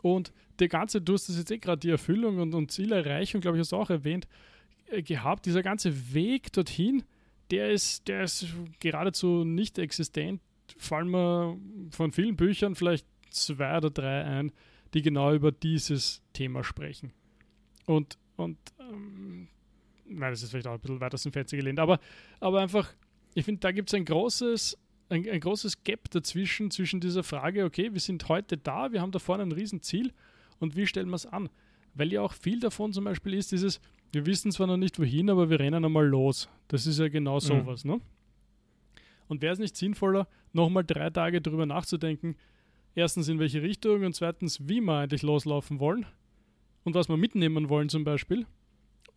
[0.00, 3.58] Und der ganze, du hast das jetzt eh gerade die Erfüllung und, und Zielerreichung, glaube
[3.58, 4.26] ich, hast du auch erwähnt,
[4.86, 7.02] äh, gehabt, dieser ganze Weg dorthin,
[7.50, 8.46] der ist, der ist
[8.78, 10.40] geradezu nicht existent.
[10.78, 11.58] Fallen mir
[11.90, 14.52] von vielen Büchern vielleicht zwei oder drei ein,
[14.94, 17.12] die genau über dieses Thema sprechen.
[17.86, 19.48] Und, und ähm,
[20.06, 21.98] nein, das ist vielleicht auch ein bisschen weiter aus dem Fenster gelehnt, aber,
[22.40, 22.92] aber einfach,
[23.34, 24.78] ich finde, da gibt es ein großes,
[25.08, 29.12] ein, ein, großes Gap dazwischen, zwischen dieser Frage, okay, wir sind heute da, wir haben
[29.12, 30.12] da vorne ein Riesenziel
[30.58, 31.48] und wie stellen wir es an?
[31.94, 33.80] Weil ja auch viel davon zum Beispiel ist dieses,
[34.12, 36.48] wir wissen zwar noch nicht wohin, aber wir rennen einmal los.
[36.68, 37.40] Das ist ja genau mhm.
[37.40, 37.92] sowas, mhm.
[37.92, 38.00] ne?
[39.28, 42.34] Und wäre es nicht sinnvoller, nochmal drei Tage darüber nachzudenken,
[42.94, 46.04] erstens in welche Richtung und zweitens, wie wir eigentlich loslaufen wollen
[46.84, 48.46] und was wir mitnehmen wollen zum Beispiel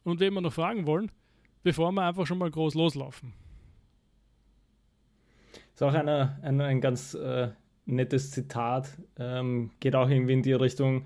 [0.03, 1.11] und wen wir noch fragen wollen,
[1.63, 3.33] bevor wir einfach schon mal groß loslaufen.
[5.51, 7.49] Das ist auch eine, eine ein ganz äh,
[7.85, 11.05] nettes Zitat, ähm, geht auch irgendwie in die Richtung,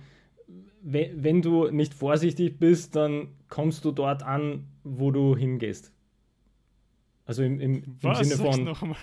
[0.89, 5.91] wenn, du nicht vorsichtig bist, dann kommst du dort an, wo du hingehst.
[7.25, 8.95] Also im, im, im Was, Sinne von.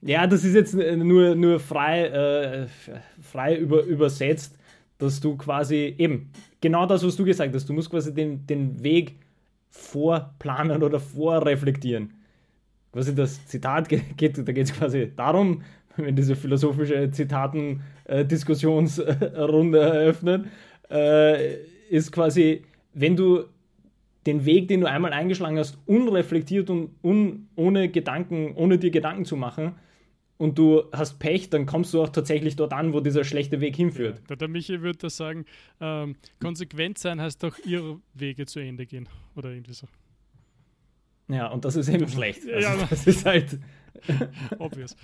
[0.00, 2.66] Ja, das ist jetzt nur, nur frei, äh,
[3.20, 4.56] frei über, übersetzt,
[4.96, 6.30] dass du quasi eben
[6.62, 9.16] genau das, was du gesagt hast, du musst quasi den, den Weg
[9.68, 12.14] vorplanen oder vorreflektieren.
[12.92, 15.62] Quasi das Zitat geht, da geht es quasi darum,
[15.96, 20.46] wenn diese philosophische Zitaten-Diskussionsrunde äh, eröffnet,
[20.90, 21.56] äh,
[21.88, 22.62] ist quasi,
[22.92, 23.44] wenn du
[24.26, 29.24] den Weg, den du einmal eingeschlagen hast, unreflektiert und un, ohne Gedanken, ohne dir Gedanken
[29.24, 29.74] zu machen,
[30.40, 33.76] und du hast Pech, dann kommst du auch tatsächlich dort an, wo dieser schlechte Weg
[33.76, 34.22] hinführt.
[34.30, 35.44] Ja, der Michi würde das sagen,
[35.82, 39.06] ähm, konsequent sein heißt doch, ihre Wege zu Ende gehen.
[39.36, 39.86] Oder irgendwie so.
[41.28, 42.48] Ja, und das ist eben schlecht.
[42.48, 43.58] Also ja, das ist halt.
[44.58, 44.96] Obvious.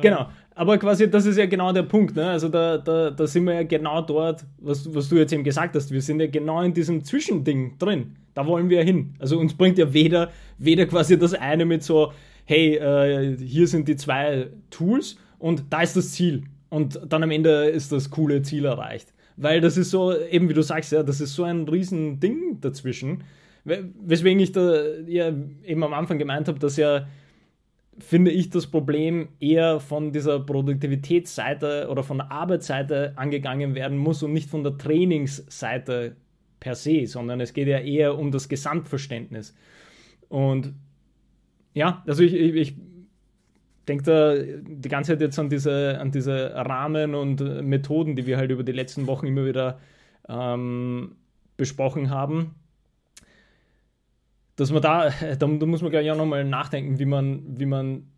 [0.00, 2.16] Genau, aber quasi das ist ja genau der Punkt.
[2.16, 2.28] Ne?
[2.28, 5.74] Also da, da, da sind wir ja genau dort, was, was du jetzt eben gesagt
[5.74, 5.90] hast.
[5.90, 8.16] Wir sind ja genau in diesem Zwischending drin.
[8.34, 9.14] Da wollen wir ja hin.
[9.18, 12.12] Also uns bringt ja weder, weder quasi das eine mit so,
[12.44, 16.44] hey, äh, hier sind die zwei Tools und da ist das Ziel.
[16.70, 19.12] Und dann am Ende ist das coole Ziel erreicht.
[19.36, 22.60] Weil das ist so, eben wie du sagst, ja, das ist so ein riesen Ding
[22.60, 23.24] dazwischen.
[23.64, 25.32] Weswegen ich da ja
[25.64, 27.06] eben am Anfang gemeint habe, dass ja
[28.02, 34.22] finde ich das Problem eher von dieser Produktivitätsseite oder von der Arbeitsseite angegangen werden muss
[34.22, 36.16] und nicht von der Trainingsseite
[36.60, 39.54] per se, sondern es geht ja eher um das Gesamtverständnis.
[40.28, 40.74] Und
[41.74, 42.74] ja, also ich, ich, ich
[43.88, 48.36] denke da die ganze Zeit jetzt an diese, an diese Rahmen und Methoden, die wir
[48.36, 49.78] halt über die letzten Wochen immer wieder
[50.28, 51.16] ähm,
[51.56, 52.54] besprochen haben
[54.56, 58.08] dass man da, da, da muss man gleich auch nochmal nachdenken, wie man, wie man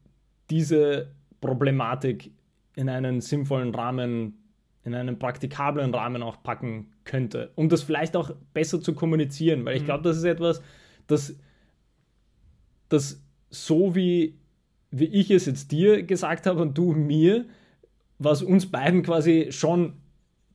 [0.51, 1.11] diese
[1.41, 2.32] Problematik
[2.76, 4.39] in einen sinnvollen Rahmen,
[4.82, 9.76] in einen praktikablen Rahmen auch packen könnte, um das vielleicht auch besser zu kommunizieren, weil
[9.76, 9.87] ich mhm.
[9.87, 10.62] glaube, das ist etwas,
[11.07, 11.37] das,
[12.89, 14.39] das so wie,
[14.91, 17.47] wie ich es jetzt dir gesagt habe und du mir,
[18.18, 19.95] was uns beiden quasi schon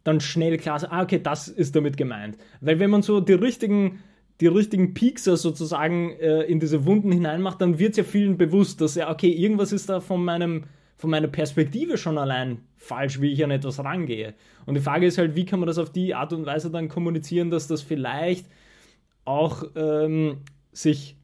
[0.03, 2.37] dann schnell klar ist, ah, okay, das ist damit gemeint.
[2.61, 3.99] Weil wenn man so die richtigen
[4.41, 8.81] die richtigen Piekser sozusagen äh, in diese Wunden hineinmacht, dann wird es ja vielen bewusst,
[8.81, 10.63] dass ja, okay, irgendwas ist da von meinem
[10.99, 14.33] von meiner Perspektive schon allein falsch, wie ich an etwas rangehe.
[14.65, 16.89] Und die Frage ist halt, wie kann man das auf die Art und Weise dann
[16.89, 18.45] kommunizieren, dass das vielleicht
[19.23, 20.39] auch ähm,
[20.73, 21.15] sich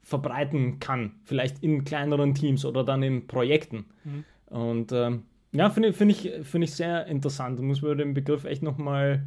[0.00, 3.86] verbreiten kann, vielleicht in kleineren Teams oder dann in Projekten.
[4.04, 4.24] Mhm.
[4.46, 7.58] Und ähm, Ja, finde find ich, find ich sehr interessant.
[7.58, 9.26] Da muss man den Begriff echt nochmal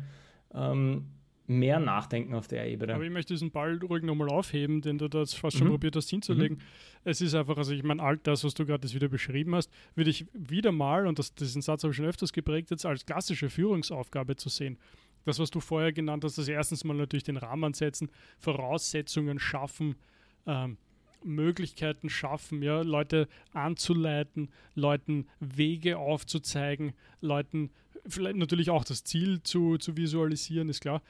[0.53, 1.07] ähm,
[1.50, 2.93] mehr nachdenken auf der Ebene.
[2.93, 5.72] Aber ich möchte diesen Ball ruhig nochmal aufheben, den du da fast schon mhm.
[5.72, 6.58] probiert hast hinzulegen.
[6.58, 6.64] Mhm.
[7.04, 10.12] Es ist einfach, also ich meine, all das, was du gerade wieder beschrieben hast, würde
[10.12, 13.50] ich wieder mal, und das, diesen Satz habe ich schon öfters geprägt, jetzt als klassische
[13.50, 14.78] Führungsaufgabe zu sehen.
[15.26, 19.95] Das, was du vorher genannt hast, ist erstens mal natürlich den Rahmen setzen, Voraussetzungen schaffen,
[20.45, 20.78] ähm,
[21.24, 27.72] Möglichkeiten schaffen, ja, Leute anzuleiten, Leuten Wege aufzuzeigen, Leuten
[28.08, 31.02] vielleicht natürlich auch das Ziel zu, zu visualisieren, ist klar.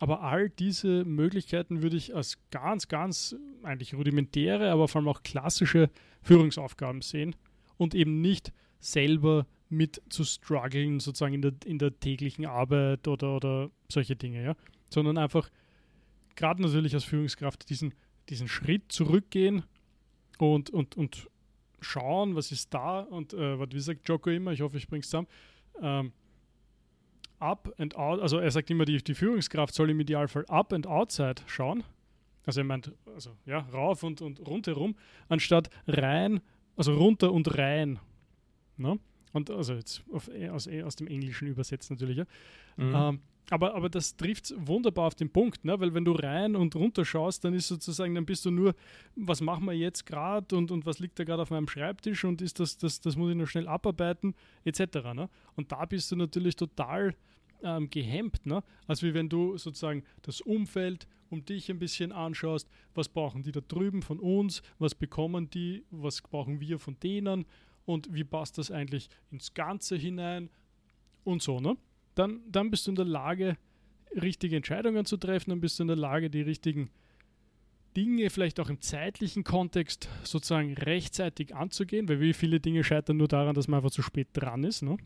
[0.00, 5.22] Aber all diese Möglichkeiten würde ich als ganz, ganz eigentlich rudimentäre, aber vor allem auch
[5.22, 5.90] klassische
[6.22, 7.36] Führungsaufgaben sehen
[7.76, 13.36] und eben nicht selber mit zu strugglen, sozusagen in der, in der täglichen Arbeit oder,
[13.36, 14.56] oder solche Dinge, ja.
[14.88, 15.48] Sondern einfach
[16.34, 17.94] gerade natürlich als Führungskraft diesen
[18.30, 19.64] diesen Schritt zurückgehen
[20.38, 21.28] und, und, und
[21.80, 25.00] schauen, was ist da und äh, was wie sagt Joko immer, ich hoffe, ich bringe
[25.00, 25.28] es zusammen.
[25.80, 26.12] Ähm,
[27.40, 30.86] up and out, also er sagt immer, die, die Führungskraft soll im Idealfall up and
[30.86, 31.84] outside schauen.
[32.46, 34.96] Also er meint, also ja, rauf und, und rundherum,
[35.28, 36.40] anstatt rein,
[36.76, 37.98] also runter und rein.
[38.76, 38.98] Ne?
[39.32, 42.24] Und also jetzt auf, aus, aus dem Englischen übersetzt natürlich, ja.
[42.76, 42.94] Mhm.
[42.94, 43.20] Ähm,
[43.50, 45.78] aber, aber das trifft wunderbar auf den Punkt, ne?
[45.80, 48.74] weil wenn du rein und runter schaust, dann ist sozusagen, dann bist du nur,
[49.16, 52.40] was machen wir jetzt gerade und, und was liegt da gerade auf meinem Schreibtisch und
[52.42, 54.34] ist das, das, das muss ich noch schnell abarbeiten,
[54.64, 55.12] etc.
[55.14, 55.28] Ne?
[55.56, 57.16] Und da bist du natürlich total
[57.62, 58.62] ähm, gehemmt, ne?
[58.86, 63.52] als wie wenn du sozusagen das Umfeld um dich ein bisschen anschaust, was brauchen die
[63.52, 67.46] da drüben von uns, was bekommen die, was brauchen wir von denen
[67.84, 70.50] und wie passt das eigentlich ins Ganze hinein
[71.24, 71.76] und so, ne?
[72.14, 73.56] dann, dann bist du in der Lage,
[74.20, 76.90] richtige Entscheidungen zu treffen, dann bist du in der Lage, die richtigen
[77.96, 83.28] Dinge vielleicht auch im zeitlichen Kontext sozusagen rechtzeitig anzugehen, weil wie viele Dinge scheitern nur
[83.28, 84.82] daran, dass man einfach zu spät dran ist.
[84.82, 84.96] Ne?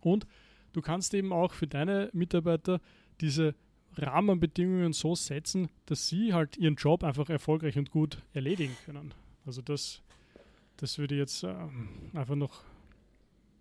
[0.00, 0.26] Und
[0.72, 2.80] du kannst eben auch für deine Mitarbeiter
[3.20, 3.54] diese
[3.96, 9.12] Rahmenbedingungen so setzen, dass sie halt ihren Job einfach erfolgreich und gut erledigen können.
[9.44, 10.02] Also das,
[10.76, 11.54] das würde jetzt äh,
[12.14, 12.62] einfach noch,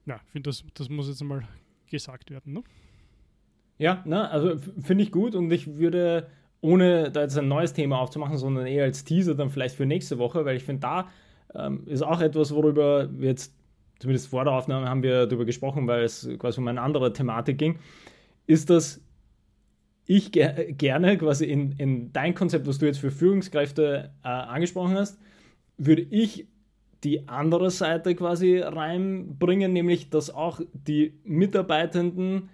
[0.06, 1.48] ja, ich finde, das, das muss jetzt mal
[1.90, 2.54] gesagt werden.
[2.54, 2.64] Ne?
[3.78, 6.30] Ja, ne, also finde ich gut und ich würde,
[6.62, 10.18] ohne da jetzt ein neues Thema aufzumachen, sondern eher als Teaser dann vielleicht für nächste
[10.18, 11.10] Woche, weil ich finde, da
[11.54, 13.56] ähm, ist auch etwas, worüber wir jetzt,
[14.00, 17.58] zumindest vor der Aufnahme haben wir darüber gesprochen, weil es quasi um eine andere Thematik
[17.58, 17.80] ging,
[18.46, 19.02] ist, dass
[20.06, 24.96] ich ger gerne quasi in, in dein Konzept, was du jetzt für Führungskräfte äh, angesprochen
[24.96, 25.20] hast,
[25.78, 26.48] würde ich
[27.04, 32.50] die andere Seite quasi reinbringen, nämlich dass auch die Mitarbeitenden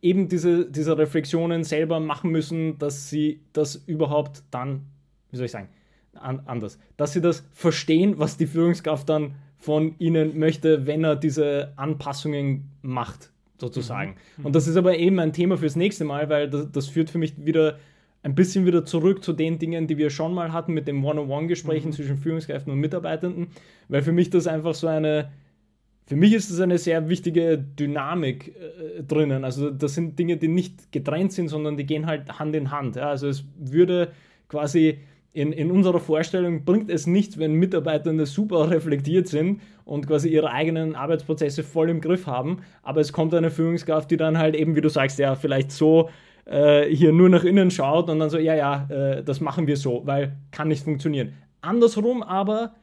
[0.00, 4.86] eben diese, diese Reflexionen selber machen müssen, dass sie das überhaupt dann,
[5.30, 5.68] wie soll ich sagen,
[6.14, 11.16] an, anders, dass sie das verstehen, was die Führungskraft dann von ihnen möchte, wenn er
[11.16, 14.16] diese Anpassungen macht, sozusagen.
[14.38, 14.46] Mhm.
[14.46, 17.18] Und das ist aber eben ein Thema fürs nächste Mal, weil das, das führt für
[17.18, 17.78] mich wieder
[18.22, 21.88] ein bisschen wieder zurück zu den Dingen, die wir schon mal hatten mit den One-on-One-Gesprächen
[21.88, 21.92] mhm.
[21.92, 23.48] zwischen Führungskräften und Mitarbeitenden,
[23.88, 25.30] weil für mich das einfach so eine,
[26.06, 29.44] für mich ist das eine sehr wichtige Dynamik äh, drinnen.
[29.44, 32.96] Also das sind Dinge, die nicht getrennt sind, sondern die gehen halt Hand in Hand.
[32.96, 33.10] Ja?
[33.10, 34.12] Also es würde
[34.48, 34.98] quasi
[35.32, 40.50] in, in unserer Vorstellung bringt es nichts, wenn Mitarbeitende super reflektiert sind und quasi ihre
[40.50, 44.76] eigenen Arbeitsprozesse voll im Griff haben, aber es kommt eine Führungskraft, die dann halt eben,
[44.76, 46.10] wie du sagst, ja, vielleicht so
[46.46, 49.76] äh, hier nur nach innen schaut und dann so, ja, ja, äh, das machen wir
[49.76, 51.34] so, weil kann nicht funktionieren.
[51.60, 52.74] Andersrum aber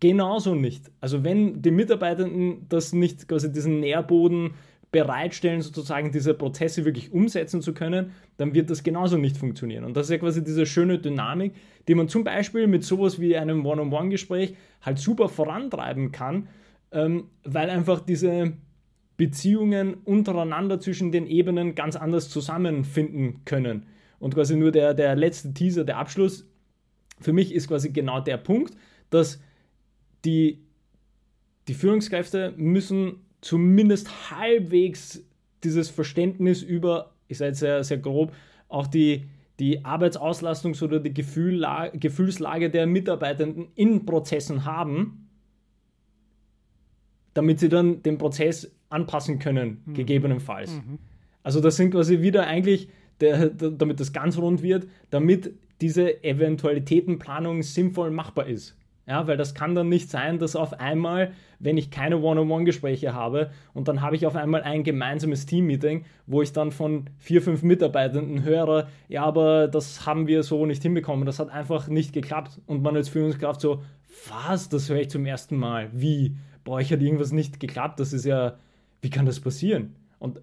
[0.00, 0.90] genauso nicht.
[1.00, 4.54] Also wenn die Mitarbeitenden das nicht, quasi diesen Nährboden
[4.96, 9.84] bereitstellen, sozusagen diese Prozesse wirklich umsetzen zu können, dann wird das genauso nicht funktionieren.
[9.84, 11.52] Und das ist ja quasi diese schöne Dynamik,
[11.86, 16.48] die man zum Beispiel mit sowas wie einem One-on-One-Gespräch halt super vorantreiben kann,
[16.92, 18.54] ähm, weil einfach diese
[19.18, 23.84] Beziehungen untereinander zwischen den Ebenen ganz anders zusammenfinden können.
[24.18, 26.48] Und quasi nur der, der letzte Teaser, der Abschluss,
[27.20, 28.74] für mich ist quasi genau der Punkt,
[29.10, 29.42] dass
[30.24, 30.64] die,
[31.68, 35.24] die Führungskräfte müssen zumindest halbwegs
[35.64, 38.32] dieses Verständnis über, ich sage jetzt sehr, sehr grob,
[38.68, 39.26] auch die,
[39.58, 45.28] die Arbeitsauslastungs- oder die Gefühlslage der Mitarbeitenden in Prozessen haben,
[47.34, 49.94] damit sie dann den Prozess anpassen können, mhm.
[49.94, 50.72] gegebenenfalls.
[50.72, 50.98] Mhm.
[51.42, 52.88] Also das sind quasi wieder eigentlich,
[53.20, 58.76] der, damit das ganz rund wird, damit diese Eventualitätenplanung sinnvoll machbar ist.
[59.06, 63.50] Ja, weil das kann dann nicht sein, dass auf einmal, wenn ich keine One-on-One-Gespräche habe
[63.72, 67.62] und dann habe ich auf einmal ein gemeinsames Team-Meeting, wo ich dann von vier, fünf
[67.62, 72.60] Mitarbeitenden höre, ja, aber das haben wir so nicht hinbekommen, das hat einfach nicht geklappt
[72.66, 73.82] und man als Führungskraft so,
[74.28, 76.34] was, das höre ich zum ersten Mal, wie?
[76.66, 78.58] bei euch hat irgendwas nicht geklappt, das ist ja,
[79.00, 79.94] wie kann das passieren?
[80.18, 80.42] Und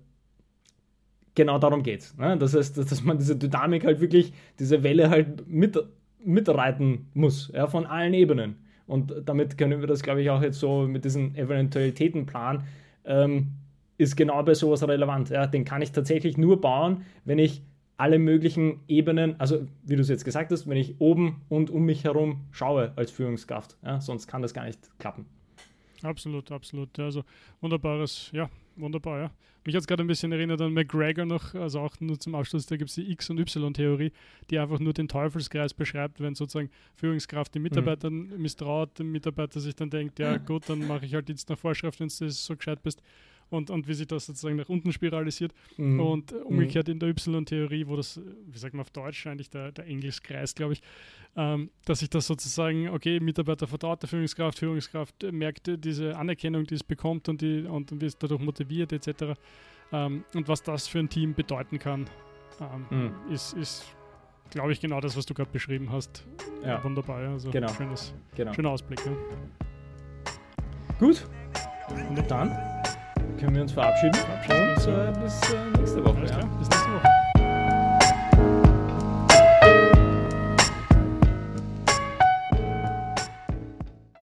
[1.36, 2.18] genau darum geht's.
[2.18, 2.38] Ne?
[2.38, 5.78] Das heißt, dass man diese Dynamik halt wirklich, diese Welle halt mit,
[6.26, 8.56] mitreiten muss, ja, von allen Ebenen.
[8.88, 12.64] Und damit können wir das, glaube ich, auch jetzt so mit diesem Eventualitätenplan,
[13.06, 13.52] ähm,
[13.98, 15.30] ist genau bei sowas relevant.
[15.30, 15.48] Ja?
[15.48, 17.62] Den kann ich tatsächlich nur bauen, wenn ich
[17.96, 21.84] alle möglichen Ebenen, also wie du es jetzt gesagt hast, wenn ich oben und um
[21.86, 23.78] mich herum schaue als Führungskraft.
[23.84, 24.02] Ja?
[24.02, 25.26] Sonst kann das gar nicht klappen.
[26.02, 27.00] Absolut, absolut.
[27.00, 27.24] Also
[27.62, 29.32] wunderbares, ja, wunderbar, ja.
[29.66, 32.66] Mich hat es gerade ein bisschen erinnert an McGregor noch, also auch nur zum Abschluss,
[32.66, 34.12] da gibt es die X- und Y-Theorie,
[34.50, 38.42] die einfach nur den Teufelskreis beschreibt, wenn sozusagen Führungskraft den Mitarbeitern mhm.
[38.42, 42.00] misstraut, der Mitarbeiter sich dann denkt, ja gut, dann mache ich halt jetzt nach Vorschrift,
[42.02, 43.02] wenn du so gescheit bist
[43.50, 45.54] und, und wie sich das sozusagen nach unten spiralisiert.
[45.78, 46.00] Mhm.
[46.00, 49.86] Und umgekehrt in der Y-Theorie, wo das, wie sagt man auf Deutsch, eigentlich der, der
[49.86, 50.82] Englischkreis, glaube ich,
[51.36, 56.76] ähm, dass sich das sozusagen, okay, Mitarbeiter vertraut der Führungskraft, Führungskraft merkt diese Anerkennung, die
[56.76, 59.38] es bekommt und, die, und, und wird dadurch motiviert, etc.
[59.92, 62.10] Ähm, und was das für ein Team bedeuten kann,
[62.60, 63.34] ähm, mhm.
[63.34, 63.96] ist, ist
[64.54, 66.26] glaube ich, genau das, was du gerade beschrieben hast.
[66.64, 66.84] Ja.
[66.84, 67.70] Wunderbar, also genau.
[67.70, 68.54] Schönes, genau.
[68.54, 69.04] schöner Ausblick.
[69.06, 69.12] Ja.
[71.00, 71.28] Gut.
[72.10, 72.50] Und dann
[73.40, 74.16] können wir uns verabschieden.
[74.16, 76.26] Verabschieden äh, uns äh, bis äh, nächste Woche.
[76.26, 76.38] Ja.
[76.60, 77.23] Bis nächste Woche.